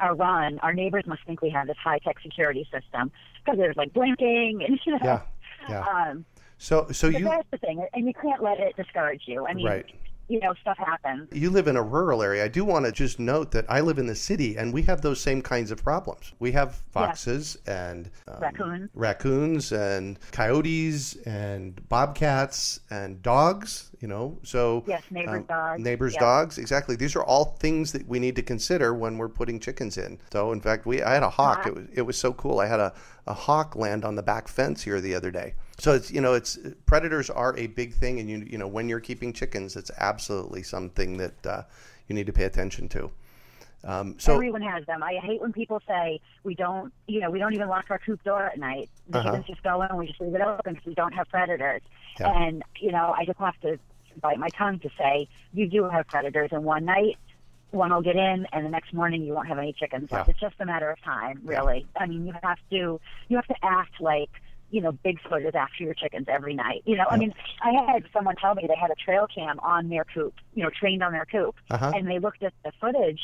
our 0.00 0.14
run, 0.14 0.58
our 0.60 0.72
neighbors 0.72 1.04
must 1.06 1.24
think 1.24 1.42
we 1.42 1.50
have 1.50 1.66
this 1.66 1.76
high 1.76 1.98
tech 1.98 2.20
security 2.20 2.66
system 2.72 3.10
because 3.44 3.58
there's 3.58 3.76
like 3.76 3.92
blinking 3.92 4.60
and 4.66 4.78
you 4.84 4.92
know. 4.92 4.98
Yeah, 5.02 5.20
yeah. 5.68 5.80
Um, 5.80 6.24
so, 6.58 6.88
so 6.90 7.08
you 7.08 7.24
that's 7.24 7.48
the 7.50 7.58
thing, 7.58 7.86
and 7.92 8.06
you 8.06 8.12
can't 8.14 8.42
let 8.42 8.58
it 8.58 8.76
discourage 8.76 9.22
you. 9.26 9.46
I 9.46 9.54
mean, 9.54 9.66
right. 9.66 9.86
You 10.28 10.38
know, 10.40 10.52
stuff 10.60 10.76
happens. 10.78 11.28
You 11.32 11.50
live 11.50 11.68
in 11.68 11.76
a 11.76 11.82
rural 11.82 12.22
area. 12.22 12.44
I 12.44 12.48
do 12.48 12.64
want 12.64 12.84
to 12.84 12.92
just 12.92 13.18
note 13.18 13.50
that 13.52 13.64
I 13.68 13.80
live 13.80 13.98
in 13.98 14.06
the 14.06 14.14
city, 14.14 14.56
and 14.56 14.72
we 14.72 14.82
have 14.82 15.00
those 15.00 15.20
same 15.20 15.40
kinds 15.42 15.70
of 15.70 15.82
problems. 15.82 16.32
We 16.38 16.52
have 16.52 16.74
foxes 16.92 17.56
and 17.66 18.10
um, 18.26 18.40
Raccoons. 18.40 18.90
raccoons 18.94 19.72
and 19.72 20.18
coyotes 20.32 21.16
and 21.26 21.80
bobcats 21.88 22.80
and 22.90 23.22
dogs. 23.22 23.90
You 24.00 24.06
know, 24.08 24.38
so 24.44 24.84
Yes, 24.86 25.02
neighbors' 25.10 25.44
dogs. 25.48 25.82
neighbors' 25.82 26.14
dogs. 26.16 26.58
Exactly. 26.58 26.94
These 26.94 27.16
are 27.16 27.24
all 27.24 27.56
things 27.58 27.92
that 27.92 28.06
we 28.06 28.18
need 28.18 28.36
to 28.36 28.42
consider 28.42 28.94
when 28.94 29.18
we're 29.18 29.28
putting 29.28 29.58
chickens 29.58 29.98
in. 29.98 30.18
So, 30.32 30.52
in 30.52 30.60
fact, 30.60 30.86
we 30.86 31.02
I 31.02 31.14
had 31.14 31.22
a 31.24 31.30
hawk. 31.30 31.60
Uh-huh. 31.60 31.70
It 31.70 31.74
was 31.74 31.86
it 31.94 32.02
was 32.02 32.16
so 32.18 32.32
cool. 32.32 32.60
I 32.60 32.66
had 32.66 32.80
a 32.80 32.92
a 33.26 33.34
hawk 33.34 33.74
land 33.76 34.04
on 34.04 34.14
the 34.14 34.22
back 34.22 34.46
fence 34.48 34.82
here 34.82 35.00
the 35.00 35.14
other 35.14 35.30
day. 35.30 35.54
So 35.78 35.94
it's 35.94 36.10
you 36.10 36.20
know 36.20 36.34
it's 36.34 36.58
predators 36.86 37.30
are 37.30 37.56
a 37.56 37.68
big 37.68 37.94
thing, 37.94 38.18
and 38.20 38.28
you 38.28 38.38
you 38.38 38.58
know 38.58 38.66
when 38.66 38.88
you're 38.88 39.00
keeping 39.00 39.32
chickens, 39.32 39.76
it's 39.76 39.90
absolutely 39.98 40.62
something 40.62 41.16
that 41.18 41.46
uh, 41.46 41.62
you 42.08 42.14
need 42.14 42.26
to 42.26 42.32
pay 42.32 42.44
attention 42.44 42.88
to. 42.90 43.10
Um, 43.84 44.16
so 44.18 44.34
Everyone 44.34 44.62
has 44.62 44.84
them. 44.86 45.04
I 45.04 45.14
hate 45.22 45.40
when 45.40 45.52
people 45.52 45.80
say 45.86 46.20
we 46.42 46.56
don't, 46.56 46.92
you 47.06 47.20
know, 47.20 47.30
we 47.30 47.38
don't 47.38 47.54
even 47.54 47.68
lock 47.68 47.84
our 47.90 47.98
coop 48.00 48.20
door 48.24 48.42
at 48.42 48.58
night. 48.58 48.90
The 49.08 49.18
Uh-huh. 49.20 49.28
chickens 49.28 49.46
just 49.46 49.62
go 49.62 49.80
in 49.82 49.88
and 49.88 49.96
we 49.98 50.08
just 50.08 50.20
leave 50.20 50.34
it 50.34 50.40
open 50.40 50.74
because 50.74 50.84
we 50.86 50.94
don't 50.94 51.12
have 51.14 51.28
predators. 51.28 51.82
Yeah. 52.18 52.32
And 52.32 52.64
you 52.80 52.90
know, 52.90 53.14
I 53.16 53.24
just 53.24 53.38
have 53.38 53.58
to 53.60 53.78
bite 54.20 54.40
my 54.40 54.48
tongue 54.48 54.80
to 54.80 54.90
say 54.98 55.28
you 55.54 55.68
do 55.68 55.84
have 55.88 56.08
predators, 56.08 56.50
and 56.52 56.64
one 56.64 56.84
night 56.86 57.18
one 57.70 57.92
will 57.92 58.02
get 58.02 58.16
in, 58.16 58.46
and 58.52 58.64
the 58.66 58.70
next 58.70 58.92
morning 58.92 59.22
you 59.22 59.32
won't 59.32 59.46
have 59.46 59.58
any 59.58 59.74
chickens 59.74 60.10
left. 60.10 60.26
Yeah. 60.26 60.32
It's 60.32 60.40
just 60.40 60.56
a 60.58 60.66
matter 60.66 60.90
of 60.90 61.00
time, 61.02 61.40
really. 61.44 61.86
I 61.96 62.06
mean, 62.06 62.26
you 62.26 62.32
have 62.42 62.58
to 62.70 63.00
you 63.28 63.36
have 63.36 63.46
to 63.46 63.56
act 63.62 64.00
like 64.00 64.30
you 64.70 64.80
know 64.80 64.92
Bigfoot 64.92 65.46
is 65.48 65.54
after 65.54 65.82
your 65.84 65.94
chickens 65.94 66.26
every 66.28 66.54
night. 66.54 66.82
You 66.84 66.96
know, 66.96 67.04
I 67.10 67.16
mean, 67.16 67.34
I 67.62 67.72
had 67.92 68.04
someone 68.12 68.36
tell 68.36 68.54
me 68.54 68.64
they 68.68 68.76
had 68.76 68.90
a 68.90 68.94
trail 68.94 69.26
cam 69.32 69.58
on 69.60 69.88
their 69.88 70.04
coop, 70.04 70.34
you 70.54 70.62
know, 70.62 70.70
trained 70.70 71.02
on 71.02 71.12
their 71.12 71.26
coop, 71.26 71.56
Uh-huh. 71.70 71.92
and 71.94 72.06
they 72.08 72.18
looked 72.18 72.42
at 72.42 72.52
the 72.64 72.72
footage, 72.80 73.20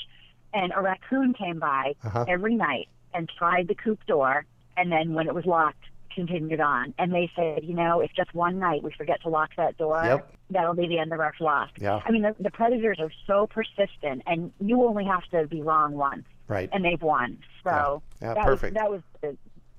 and 0.52 0.72
a 0.74 0.80
raccoon 0.80 1.34
came 1.34 1.58
by 1.58 1.94
Uh-huh. 2.04 2.24
every 2.28 2.54
night 2.54 2.88
and 3.12 3.28
tried 3.38 3.68
the 3.68 3.74
coop 3.74 4.04
door, 4.06 4.44
and 4.76 4.90
then 4.90 5.14
when 5.14 5.26
it 5.28 5.34
was 5.34 5.44
locked, 5.46 5.84
continued 6.14 6.60
on. 6.60 6.94
And 6.98 7.12
they 7.12 7.28
said, 7.34 7.64
you 7.64 7.74
know, 7.74 8.00
if 8.00 8.12
just 8.14 8.32
one 8.34 8.58
night 8.60 8.82
we 8.84 8.92
forget 8.92 9.20
to 9.22 9.28
lock 9.28 9.50
that 9.56 9.76
door, 9.76 10.00
Yep. 10.04 10.32
that'll 10.50 10.74
be 10.74 10.86
the 10.86 10.98
end 10.98 11.12
of 11.12 11.18
our 11.20 11.32
flock. 11.36 11.70
Yeah. 11.78 12.00
I 12.06 12.10
mean, 12.12 12.22
the, 12.22 12.36
the 12.38 12.52
predators 12.52 12.98
are 13.00 13.10
so 13.26 13.48
persistent, 13.48 14.22
and 14.26 14.52
you 14.60 14.82
only 14.84 15.04
have 15.06 15.24
to 15.32 15.46
be 15.48 15.60
wrong 15.60 15.92
once, 15.94 16.24
right. 16.46 16.68
and 16.72 16.84
they've 16.84 17.02
won. 17.02 17.38
So 17.64 18.02
Yeah. 18.22 18.28
Yeah, 18.28 18.34
that 18.34 18.44
perfect. 18.44 18.74
was 18.74 18.80
that 18.82 18.90
was 18.90 19.00
the, 19.22 19.36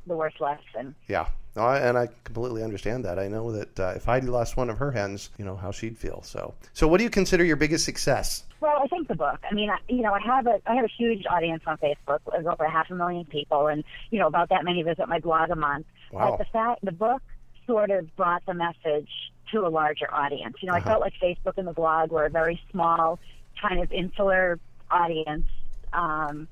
the 0.08 0.16
worst 0.16 0.42
lesson. 0.42 0.94
Yeah, 1.08 1.28
no, 1.56 1.62
I, 1.64 1.80
and 1.80 1.98
I 1.98 2.10
completely 2.24 2.64
understand 2.64 3.06
that. 3.06 3.18
I 3.20 3.28
know 3.28 3.52
that 3.52 3.80
uh, 3.80 3.94
if 3.96 4.06
Heidi 4.06 4.28
lost 4.28 4.58
one 4.58 4.70
of 4.70 4.78
her 4.78 4.92
hens, 4.92 5.30
you 5.38 5.46
know 5.46 5.56
how 5.56 5.72
she'd 5.72 5.98
feel. 5.98 6.22
So, 6.24 6.54
so 6.74 6.88
what 6.88 6.98
do 6.98 7.04
you 7.04 7.10
consider 7.10 7.44
your 7.44 7.56
biggest 7.56 7.86
success? 7.86 8.44
Well, 8.62 8.80
I 8.84 8.88
think 8.88 9.08
the 9.08 9.16
book. 9.16 9.40
I 9.50 9.54
mean, 9.54 9.70
I, 9.70 9.78
you 9.88 10.02
know, 10.02 10.14
I 10.14 10.20
have 10.22 10.48
a 10.48 10.60
I 10.66 10.76
have 10.76 10.86
a 10.86 10.90
huge 10.98 11.26
audience 11.30 11.64
on 11.68 11.78
Facebook. 11.78 12.20
There's 12.32 12.46
over 12.46 12.68
half 12.68 12.90
a 12.90 12.96
million 12.96 13.26
people, 13.26 13.68
and 13.68 13.84
you 14.12 14.20
know, 14.20 14.28
about 14.28 14.50
that 14.50 14.64
many 14.64 14.82
visit 14.84 15.08
my 15.08 15.20
blog 15.20 15.50
a 15.52 15.56
month. 15.56 15.86
Wow. 16.12 16.32
But 16.32 16.38
the 16.40 16.46
fact, 16.52 16.84
the 16.84 16.92
book 16.92 17.22
sort 17.68 17.90
of 17.92 18.16
brought 18.16 18.46
the 18.46 18.54
message 18.54 19.10
to 19.52 19.66
a 19.66 19.70
larger 19.70 20.12
audience. 20.14 20.56
You 20.62 20.68
know, 20.68 20.74
Uh-huh. 20.76 20.84
I 20.86 20.90
felt 20.90 21.02
like 21.02 21.14
Facebook 21.22 21.58
and 21.58 21.68
the 21.68 21.74
blog 21.74 22.12
were 22.12 22.26
a 22.26 22.30
very 22.30 22.60
small, 22.72 23.20
kind 23.62 23.80
of 23.82 23.92
insular 23.92 24.60
audience. 24.90 25.46
Um, 25.94 26.48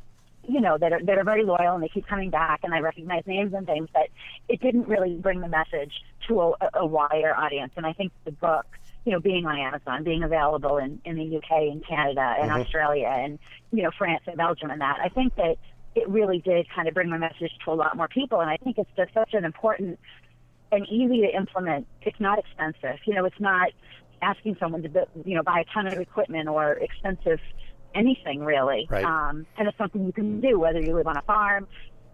you 0.48 0.62
know, 0.62 0.78
that 0.78 0.92
are 0.92 1.02
that 1.04 1.18
are 1.18 1.24
very 1.24 1.44
loyal 1.44 1.76
and 1.76 1.84
they 1.84 1.90
keep 1.90 2.08
coming 2.08 2.30
back, 2.30 2.62
and 2.64 2.74
I 2.74 2.80
recognize 2.80 3.24
names 3.26 3.54
and 3.54 3.66
things, 3.66 3.90
but 3.94 4.10
it 4.50 4.62
didn't 4.62 4.88
really 4.88 5.16
bring 5.16 5.40
the 5.42 5.48
message 5.48 5.94
to 6.28 6.42
a, 6.42 6.70
a 6.76 6.86
wider 6.86 7.36
audience. 7.36 7.74
And 7.78 7.86
I 7.86 7.94
think 7.94 8.12
the 8.26 8.32
book, 8.32 8.66
you 9.06 9.12
know, 9.12 9.20
being 9.20 9.46
on 9.46 9.58
Amazon, 9.58 10.04
being 10.04 10.24
available 10.24 10.78
in, 10.78 11.00
in 11.06 11.16
the 11.16 11.38
UK 11.38 11.72
and 11.72 11.86
Canada 11.86 12.36
and 12.40 12.52
mm-hmm. 12.52 12.62
Australia 12.62 13.08
and 13.08 13.40
you 13.72 13.84
know 13.84 13.92
France 13.98 14.24
and 14.28 14.38
Belgium 14.38 14.70
and 14.70 14.82
that, 14.82 15.00
I 15.02 15.10
think 15.10 15.36
that 15.36 15.58
it 15.96 16.10
really 16.10 16.40
did 16.40 16.68
kind 16.70 16.88
of 16.88 16.94
bring 16.94 17.10
my 17.10 17.18
message 17.18 17.52
to 17.64 17.72
a 17.72 17.76
lot 17.76 17.96
more 17.96 18.08
people. 18.08 18.40
And 18.40 18.50
I 18.50 18.58
think 18.58 18.78
it's 18.78 18.90
just 18.98 19.14
such 19.14 19.34
an 19.34 19.46
important 19.46 20.00
and 20.72 20.88
easy 20.90 21.22
to 21.22 21.36
implement. 21.36 21.88
It's 22.02 22.20
not 22.20 22.40
expensive. 22.40 23.00
You 23.06 23.14
know, 23.14 23.26
it's 23.26 23.40
not 23.40 23.70
asking 24.22 24.58
someone 24.60 24.82
to 24.84 25.08
you 25.26 25.36
know 25.36 25.44
buy 25.44 25.62
a 25.62 25.74
ton 25.74 25.88
of 25.88 25.94
equipment 25.94 26.50
or 26.50 26.74
expensive 26.74 27.40
anything 27.96 28.44
really. 28.44 28.88
Right. 28.90 29.06
Um, 29.06 29.46
and 29.58 29.68
it's 29.68 29.78
something 29.78 30.06
you 30.06 30.14
can 30.14 30.42
do 30.42 30.60
whether 30.60 30.80
you 30.80 30.96
live 30.96 31.08
on 31.08 31.18
a 31.18 31.22
farm, 31.24 31.68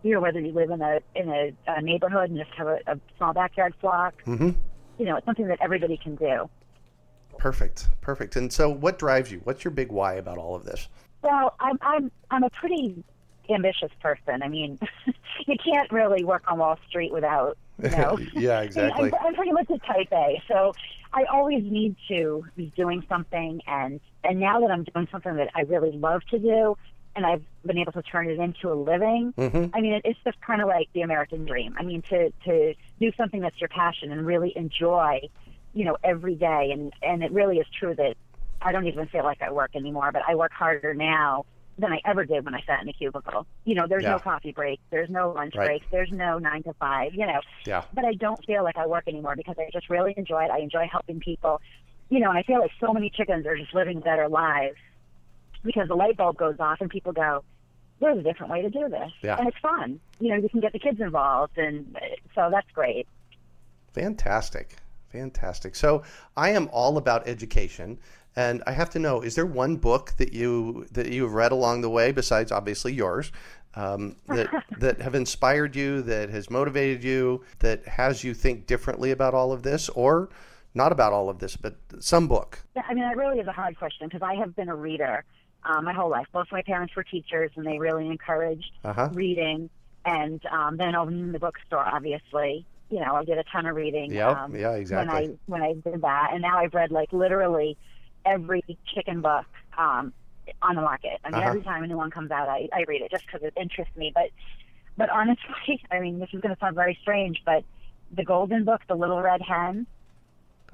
you 0.04 0.14
know, 0.14 0.22
whether 0.22 0.40
you 0.40 0.52
live 0.52 0.70
in 0.70 0.82
a 0.82 1.00
in 1.16 1.30
a, 1.30 1.54
a 1.68 1.82
neighborhood 1.82 2.30
and 2.30 2.38
just 2.38 2.52
have 2.58 2.68
a, 2.68 2.80
a 2.88 3.00
small 3.18 3.34
backyard 3.34 3.74
flock. 3.82 4.14
Mm-hmm. 4.26 4.52
You 4.98 5.06
know, 5.06 5.18
it's 5.18 5.26
something 5.26 5.48
that 5.48 5.60
everybody 5.62 5.98
can 5.98 6.16
do. 6.16 6.50
Perfect, 7.38 7.88
perfect. 8.02 8.36
And 8.36 8.52
so, 8.52 8.70
what 8.70 9.00
drives 9.00 9.32
you? 9.32 9.40
What's 9.46 9.64
your 9.64 9.72
big 9.72 9.92
why 9.92 10.16
about 10.16 10.38
all 10.38 10.56
of 10.56 10.66
this? 10.66 10.90
Well, 11.22 11.56
I'm 11.60 11.78
I'm 11.82 12.12
I'm 12.32 12.44
a 12.44 12.50
pretty 12.50 13.04
ambitious 13.50 13.92
person. 14.02 14.44
I 14.44 14.48
mean, 14.48 14.80
you 15.48 15.56
can't 15.64 15.92
really 15.92 16.24
work 16.24 16.44
on 16.52 16.60
Wall 16.60 16.78
Street 16.88 17.14
without 17.14 17.58
you 17.82 17.90
know. 17.90 18.20
yeah, 18.34 18.62
exactly. 18.62 19.12
I'm, 19.14 19.28
I'm 19.28 19.36
pretty 19.36 19.52
much 19.52 19.70
a 19.70 19.78
type 19.80 20.10
A, 20.12 20.42
so 20.48 20.74
I 21.14 21.24
always 21.26 21.64
need 21.64 21.96
to 22.10 22.46
be 22.56 22.72
doing 22.76 23.04
something, 23.10 23.62
and 23.68 24.00
and 24.24 24.40
now 24.40 24.60
that 24.62 24.72
I'm 24.72 24.84
doing 24.84 25.08
something 25.12 25.36
that 25.38 25.50
I 25.56 25.62
really 25.62 25.92
love 25.92 26.24
to 26.32 26.40
do, 26.40 26.78
and 27.16 27.26
I've 27.26 27.44
been 27.66 27.78
able 27.78 27.94
to 27.94 28.02
turn 28.02 28.30
it 28.30 28.40
into 28.40 28.72
a 28.72 28.76
living. 28.76 29.34
Mhm. 29.38 29.72
I 29.74 29.82
mean, 29.82 29.94
it, 29.94 30.02
it's 30.06 30.20
just 30.24 30.40
kind 30.42 30.62
of 30.62 30.68
like 30.68 30.90
the 30.94 31.02
American 31.02 31.46
dream. 31.46 31.76
I 31.78 31.84
mean, 31.84 32.04
to 32.10 32.32
to 32.46 32.74
do 33.00 33.12
something 33.18 33.42
that's 33.42 33.60
your 33.60 33.70
passion 33.70 34.12
and 34.12 34.26
really 34.26 34.54
enjoy, 34.56 35.22
you 35.74 35.86
know, 35.86 35.98
every 36.04 36.36
day, 36.36 36.72
and 36.72 36.94
and 37.02 37.24
it 37.24 37.32
really 37.32 37.58
is 37.58 37.68
true 37.70 37.96
that 37.96 38.16
I 38.62 38.72
don't 38.72 38.88
even 38.88 39.08
feel 39.08 39.24
like 39.24 39.42
I 39.42 39.52
work 39.52 39.76
anymore, 39.76 40.12
but 40.12 40.22
I 40.28 40.36
work 40.36 40.52
harder 40.52 40.94
now 40.94 41.46
than 41.80 41.92
I 41.94 42.00
ever 42.06 42.26
did 42.26 42.46
when 42.46 42.54
I 42.54 42.62
sat 42.68 42.82
in 42.82 42.90
a 42.90 42.94
cubicle. 42.94 43.48
You 43.66 43.76
know, 43.76 43.88
there's 43.88 44.04
Yeah. 44.04 44.12
no 44.12 44.20
coffee 44.20 44.52
break, 44.52 44.80
there's 44.92 45.10
no 45.10 45.32
lunch 45.32 45.56
Right. 45.56 45.68
breaks, 45.68 45.86
there's 45.92 46.12
no 46.12 46.38
nine 46.38 46.64
to 46.64 46.74
five. 46.74 47.14
You 47.14 47.26
know, 47.26 47.42
Yeah, 47.66 47.84
but 47.94 48.06
I 48.06 48.14
don't 48.14 48.44
feel 48.46 48.64
like 48.64 48.78
I 48.78 48.86
work 48.88 49.08
anymore 49.08 49.36
because 49.36 49.56
I 49.58 49.70
just 49.72 49.90
really 49.90 50.14
enjoy 50.18 50.44
it. 50.46 50.52
I 50.52 50.60
enjoy 50.60 50.88
helping 50.92 51.20
people, 51.20 51.62
you 52.10 52.20
know, 52.20 52.30
and 52.30 52.38
I 52.38 52.44
feel 52.44 52.60
like 52.60 52.72
so 52.80 52.94
many 52.94 53.10
chickens 53.10 53.46
are 53.46 53.58
just 53.58 53.74
living 53.74 54.00
better 54.00 54.28
lives 54.30 54.78
because 55.64 55.88
the 55.88 55.96
light 55.96 56.18
bulb 56.18 56.38
goes 56.38 56.56
off 56.60 56.82
and 56.82 56.90
people 56.90 57.12
go, 57.14 57.44
"There's 58.00 58.18
a 58.18 58.24
different 58.24 58.52
way 58.52 58.62
to 58.62 58.70
do 58.70 58.88
this," 58.90 59.12
Yeah. 59.22 59.38
and 59.38 59.48
it's 59.48 59.58
fun. 59.60 60.00
You 60.20 60.30
know, 60.30 60.36
you 60.36 60.50
can 60.50 60.60
get 60.60 60.74
the 60.74 60.80
kids 60.80 61.00
involved, 61.02 61.58
and 61.58 61.96
uh, 61.96 62.00
so 62.36 62.50
that's 62.52 62.70
great. 62.72 63.08
fantastic, 63.94 64.76
fantastic. 65.12 65.76
So, 65.76 66.04
I 66.38 66.52
am 66.52 66.70
all 66.72 66.98
about 66.98 67.28
education, 67.28 68.00
and 68.40 68.64
I 68.66 68.72
have 68.72 68.90
to 68.92 69.00
know: 69.00 69.22
is 69.22 69.36
there 69.36 69.46
one 69.46 69.76
book 69.78 70.14
that 70.18 70.32
you 70.34 70.86
that 70.92 71.08
you've 71.12 71.34
read 71.34 71.52
along 71.52 71.82
the 71.82 71.90
way, 71.90 72.12
besides 72.12 72.52
obviously 72.52 72.94
yours, 72.94 73.32
um, 73.76 74.16
that 74.28 74.48
that 74.80 75.02
have 75.02 75.16
inspired 75.16 75.76
you, 75.76 76.02
that 76.04 76.30
has 76.30 76.50
motivated 76.50 77.04
you, 77.04 77.44
that 77.60 77.80
has 77.88 78.24
you 78.24 78.34
think 78.34 78.66
differently 78.66 79.12
about 79.12 79.34
all 79.34 79.52
of 79.52 79.64
this, 79.64 79.90
or 79.90 80.30
not 80.74 80.92
about 80.92 81.12
all 81.14 81.30
of 81.30 81.40
this, 81.40 81.56
but 81.58 81.76
some 82.00 82.28
book? 82.28 82.60
Yeah, 82.76 82.84
I 82.90 82.94
mean, 82.94 83.04
that 83.04 83.18
really 83.18 83.40
is 83.40 83.48
a 83.48 83.52
hard 83.52 83.78
question 83.78 84.08
because 84.08 84.22
I 84.22 84.36
have 84.36 84.56
been 84.56 84.70
a 84.70 84.76
reader 84.76 85.26
um, 85.64 85.84
my 85.86 85.94
whole 85.94 86.10
life. 86.10 86.28
Both 86.32 86.48
my 86.52 86.62
parents 86.62 86.96
were 86.96 87.04
teachers, 87.04 87.52
and 87.56 87.66
they 87.66 87.78
really 87.80 88.08
encouraged 88.08 88.72
Uh-huh. 88.86 89.10
reading. 89.14 89.70
And 90.06 90.42
um, 90.46 90.78
then 90.78 90.96
in 90.96 91.34
the 91.34 91.40
bookstore, 91.40 91.86
obviously, 91.86 92.66
you 92.90 93.00
know, 93.02 93.16
I 93.16 93.26
did 93.26 93.38
a 93.38 93.44
ton 93.52 93.66
of 93.66 93.76
reading. 93.76 94.14
Yep, 94.14 94.38
um, 94.38 94.56
yeah, 94.56 94.72
exactly. 94.74 95.38
When 95.48 95.62
I 95.62 95.72
when 95.72 95.86
I 95.86 95.90
did 95.90 96.02
that, 96.02 96.30
and 96.32 96.42
now 96.42 96.58
I've 96.60 96.74
read 96.74 96.90
like 96.92 97.12
literally 97.12 97.78
every 98.30 98.64
chicken 98.94 99.22
book 99.22 99.46
um, 99.78 100.14
on 100.62 100.76
the 100.76 100.82
market. 100.82 101.20
I 101.24 101.30
mean, 101.30 101.40
Uh-huh. 101.40 101.50
every 101.50 101.62
time 101.64 101.84
a 101.84 101.88
new 101.88 101.98
one 101.98 102.12
comes 102.12 102.32
out, 102.32 102.48
I, 102.48 102.70
I 102.74 102.84
read 102.88 103.02
it 103.02 103.12
just 103.12 103.26
because 103.26 103.42
it 103.44 103.54
interests 103.60 103.96
me. 103.96 104.12
But 104.14 104.30
but 104.98 105.10
honestly, 105.10 105.82
I 105.92 106.00
mean, 106.00 106.20
this 106.20 106.30
is 106.34 106.42
going 106.42 106.54
to 106.54 106.60
sound 106.60 106.76
very 106.76 106.98
strange, 107.02 107.42
but 107.46 107.64
the 108.12 108.24
Golden 108.24 108.66
Book, 108.66 108.82
The 108.88 108.96
Little 108.96 109.22
Red 109.22 109.42
Hen. 109.42 109.88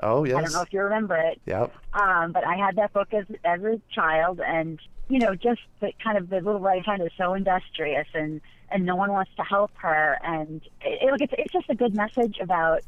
Oh 0.01 0.25
yes. 0.25 0.35
I 0.37 0.41
don't 0.41 0.53
know 0.53 0.61
if 0.61 0.73
you 0.73 0.81
remember 0.81 1.15
it. 1.15 1.39
Yep. 1.45 1.73
Um, 1.93 2.31
but 2.33 2.45
I 2.45 2.55
had 2.57 2.75
that 2.75 2.91
book 2.93 3.13
as 3.13 3.25
as 3.45 3.61
a 3.63 3.79
child, 3.93 4.41
and 4.41 4.79
you 5.07 5.19
know, 5.19 5.35
just 5.35 5.61
the 5.79 5.93
kind 6.03 6.17
of 6.17 6.29
the 6.29 6.37
little 6.41 6.59
red 6.59 6.83
hen 6.85 6.99
is 7.01 7.11
so 7.17 7.33
industrious, 7.33 8.07
and 8.13 8.41
and 8.69 8.85
no 8.85 8.95
one 8.95 9.11
wants 9.11 9.31
to 9.37 9.43
help 9.43 9.71
her, 9.75 10.17
and 10.23 10.61
it, 10.81 10.99
it, 11.01 11.21
it's 11.21 11.33
it's 11.37 11.53
just 11.53 11.69
a 11.69 11.75
good 11.75 11.95
message 11.95 12.39
about 12.41 12.81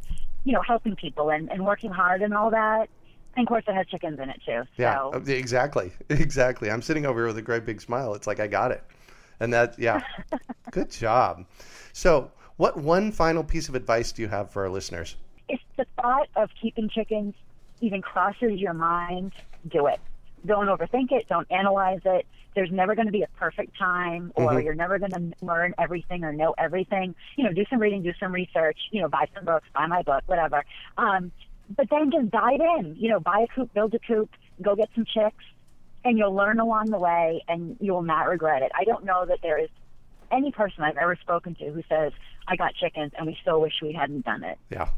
you 0.43 0.51
know 0.53 0.61
helping 0.61 0.95
people 0.95 1.29
and 1.29 1.49
and 1.51 1.65
working 1.65 1.91
hard 1.91 2.21
and 2.21 2.33
all 2.33 2.49
that. 2.49 2.89
And 3.37 3.45
of 3.45 3.47
course, 3.47 3.63
it 3.67 3.73
has 3.75 3.87
chickens 3.87 4.19
in 4.19 4.29
it 4.29 4.41
too. 4.45 4.63
Yeah, 4.77 4.95
So 4.95 5.11
uh, 5.13 5.19
exactly, 5.27 5.91
exactly. 6.09 6.69
I'm 6.69 6.81
sitting 6.81 7.05
over 7.05 7.19
here 7.21 7.27
with 7.27 7.37
a 7.37 7.41
great 7.41 7.65
big 7.65 7.79
smile. 7.79 8.13
It's 8.15 8.27
like 8.27 8.39
I 8.41 8.47
got 8.47 8.71
it, 8.71 8.83
and 9.39 9.53
that, 9.53 9.77
yeah, 9.79 10.01
good 10.71 10.91
job. 10.91 11.45
So, 11.93 12.31
what 12.57 12.77
one 12.77 13.11
final 13.11 13.43
piece 13.43 13.69
of 13.69 13.75
advice 13.75 14.11
do 14.11 14.21
you 14.23 14.27
have 14.27 14.49
for 14.51 14.63
our 14.63 14.69
listeners? 14.69 15.15
if 15.49 15.61
the 15.77 15.85
thought 16.01 16.27
of 16.35 16.49
keeping 16.61 16.89
chickens 16.89 17.33
even 17.79 18.01
crosses 18.01 18.59
your 18.59 18.73
mind, 18.73 19.31
do 19.69 19.87
it. 19.87 19.99
Don't 20.45 20.67
overthink 20.67 21.11
it. 21.11 21.25
Don't 21.29 21.49
analyze 21.49 22.01
it. 22.03 22.25
there's 22.53 22.71
never 22.71 22.95
going 22.95 23.05
to 23.05 23.11
be 23.11 23.21
a 23.21 23.27
perfect 23.37 23.77
time 23.77 24.31
or 24.35 24.53
Mhm. 24.53 24.63
you're 24.63 24.73
never 24.73 24.97
going 24.97 25.11
to 25.11 25.31
learn 25.45 25.75
everything 25.77 26.23
or 26.23 26.33
know 26.33 26.55
everything. 26.57 27.13
You 27.35 27.43
know, 27.43 27.53
do 27.53 27.63
some 27.69 27.77
reading, 27.79 28.01
do 28.01 28.13
some 28.19 28.31
research, 28.33 28.77
you 28.89 28.99
know, 28.99 29.07
buy 29.07 29.27
some 29.35 29.45
books, 29.45 29.67
buy 29.75 29.85
my 29.85 30.01
book, 30.01 30.23
whatever. 30.25 30.65
Um, 30.97 31.31
but 31.75 31.89
then 31.89 32.11
just 32.11 32.29
dive 32.31 32.59
in, 32.79 32.95
you 32.97 33.09
know, 33.09 33.19
buy 33.19 33.41
a 33.41 33.47
coop, 33.53 33.73
build 33.73 33.93
a 33.93 33.99
coop, 33.99 34.29
go 34.61 34.75
get 34.75 34.89
some 34.95 35.05
chicks, 35.05 35.43
and 36.05 36.17
you'll 36.17 36.33
learn 36.33 36.59
along 36.59 36.85
the 36.91 36.99
way 36.99 37.43
and 37.47 37.77
you 37.79 37.93
will 37.93 38.01
not 38.03 38.27
regret 38.29 38.61
it. 38.61 38.71
I 38.77 38.83
don't 38.85 39.03
know 39.05 39.25
that 39.25 39.39
there 39.41 39.57
is 39.57 39.69
any 40.31 40.51
person 40.51 40.83
I've 40.83 40.97
ever 40.97 41.15
spoken 41.15 41.55
to 41.55 41.69
who 41.71 41.81
says, 41.89 42.13
I 42.47 42.55
got 42.55 42.75
chickens 42.75 43.11
and 43.17 43.27
we 43.27 43.37
so 43.43 43.59
wish 43.59 43.73
we 43.81 43.91
hadn't 43.93 44.25
done 44.25 44.43
it. 44.43 44.57
Yeah. 44.69 44.89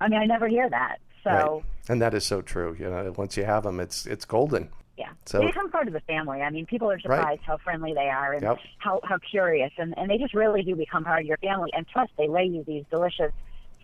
I 0.00 0.08
mean, 0.08 0.20
I 0.20 0.26
never 0.26 0.48
hear 0.48 0.68
that. 0.68 0.96
So, 1.22 1.30
Right. 1.30 1.62
And 1.88 2.02
that 2.02 2.14
is 2.14 2.24
so 2.26 2.42
true. 2.42 2.74
You 2.78 2.90
know, 2.90 3.12
once 3.16 3.36
you 3.36 3.44
have 3.44 3.62
them, 3.64 3.78
it's 3.80 4.06
it's 4.06 4.24
golden. 4.24 4.70
yeah. 4.96 5.10
So- 5.26 5.38
they 5.38 5.46
become 5.46 5.70
part 5.70 5.86
of 5.86 5.92
the 5.92 6.00
family. 6.00 6.42
I 6.42 6.50
mean, 6.50 6.66
people 6.66 6.90
are 6.90 6.98
surprised 7.00 7.42
how 7.42 7.58
friendly 7.58 7.92
they 7.94 8.08
are 8.08 8.32
and 8.32 8.42
Yep. 8.42 8.58
how, 8.78 9.00
how 9.04 9.18
curious. 9.18 9.70
And, 9.78 9.96
and 9.96 10.10
they 10.10 10.18
just 10.18 10.34
really 10.34 10.62
do 10.62 10.74
become 10.74 11.04
part 11.04 11.20
of 11.20 11.26
your 11.26 11.36
family. 11.38 11.70
And 11.74 11.86
plus, 11.92 12.08
they 12.18 12.26
lay 12.28 12.44
you 12.44 12.64
these 12.64 12.84
delicious, 12.90 13.32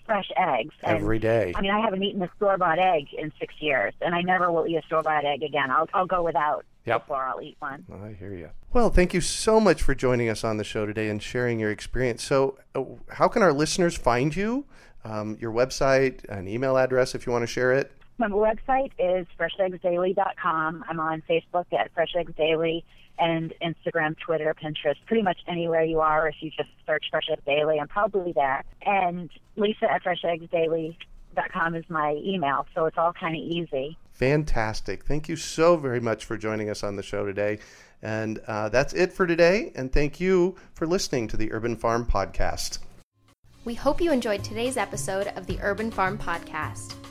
fresh 0.08 0.30
eggs. 0.36 0.74
And, 0.82 0.96
Every 0.96 1.18
day. 1.18 1.52
I 1.54 1.60
mean, 1.60 1.70
I 1.70 1.80
haven't 1.80 2.02
eaten 2.02 2.22
a 2.22 2.30
store 2.36 2.56
bought 2.56 2.78
egg 2.78 3.06
in 3.16 3.30
six 3.38 3.54
years, 3.60 3.92
and 4.00 4.14
I 4.14 4.22
never 4.22 4.50
will 4.50 4.66
eat 4.66 4.76
a 4.76 4.82
store 4.86 5.02
bought 5.02 5.24
egg 5.24 5.42
again. 5.42 5.70
I'll, 5.70 5.88
I'll 5.94 6.06
go 6.06 6.22
without 6.24 6.64
Yep. 6.86 7.02
before 7.02 7.22
I'll 7.22 7.42
eat 7.42 7.56
one. 7.58 7.84
I 8.02 8.14
hear 8.18 8.32
you. 8.34 8.48
Well, 8.72 8.88
thank 8.88 9.12
you 9.12 9.20
so 9.20 9.60
much 9.60 9.82
for 9.82 9.94
joining 9.94 10.30
us 10.30 10.42
on 10.42 10.56
the 10.56 10.64
show 10.64 10.86
today 10.86 11.10
and 11.10 11.22
sharing 11.22 11.60
your 11.60 11.70
experience. 11.70 12.24
So, 12.24 12.56
uh, 12.74 12.84
how 13.10 13.28
can 13.28 13.42
our 13.42 13.52
listeners 13.52 13.94
find 13.94 14.34
you? 14.34 14.64
Um, 15.04 15.36
your 15.38 15.52
website, 15.52 16.24
an 16.30 16.48
email 16.48 16.78
address 16.78 17.14
if 17.14 17.26
you 17.26 17.32
want 17.32 17.42
to 17.42 17.46
share 17.46 17.72
it. 17.72 17.92
My 18.18 18.28
website 18.28 18.90
is 18.98 19.26
fresheggsdaily.com. 19.38 20.84
I'm 20.88 21.00
on 21.00 21.22
Facebook 21.30 21.66
at 21.72 21.92
Fresh 21.94 22.16
Eggs 22.18 22.32
Daily 22.36 22.84
and 23.16 23.54
Instagram, 23.62 24.16
Twitter, 24.18 24.54
Pinterest, 24.60 24.96
pretty 25.06 25.22
much 25.22 25.38
anywhere 25.46 25.84
you 25.84 26.00
are. 26.00 26.28
If 26.28 26.34
you 26.40 26.50
just 26.50 26.68
search 26.84 27.06
Fresh 27.10 27.28
Eggs 27.30 27.42
Daily, 27.46 27.78
I'm 27.78 27.86
probably 27.86 28.32
there. 28.32 28.64
And 28.82 29.30
Lisa 29.54 29.90
at 29.90 30.02
fresheggsdaily.com 30.02 31.74
is 31.76 31.84
my 31.88 32.20
email, 32.24 32.66
so 32.74 32.86
it's 32.86 32.98
all 32.98 33.12
kind 33.12 33.36
of 33.36 33.40
easy. 33.40 33.96
Fantastic. 34.10 35.04
Thank 35.04 35.28
you 35.28 35.36
so 35.36 35.76
very 35.76 36.00
much 36.00 36.24
for 36.24 36.36
joining 36.36 36.70
us 36.70 36.82
on 36.82 36.96
the 36.96 37.04
show 37.04 37.24
today. 37.24 37.60
And 38.02 38.40
uh, 38.48 38.68
that's 38.68 38.92
it 38.94 39.12
for 39.12 39.28
today. 39.28 39.70
And 39.76 39.92
thank 39.92 40.18
you 40.18 40.56
for 40.74 40.88
listening 40.88 41.28
to 41.28 41.36
the 41.36 41.52
Urban 41.52 41.76
Farm 41.76 42.04
Podcast. 42.04 42.78
We 43.64 43.74
hope 43.74 44.00
you 44.00 44.10
enjoyed 44.10 44.42
today's 44.42 44.76
episode 44.76 45.28
of 45.36 45.46
the 45.46 45.58
Urban 45.60 45.92
Farm 45.92 46.18
Podcast. 46.18 46.94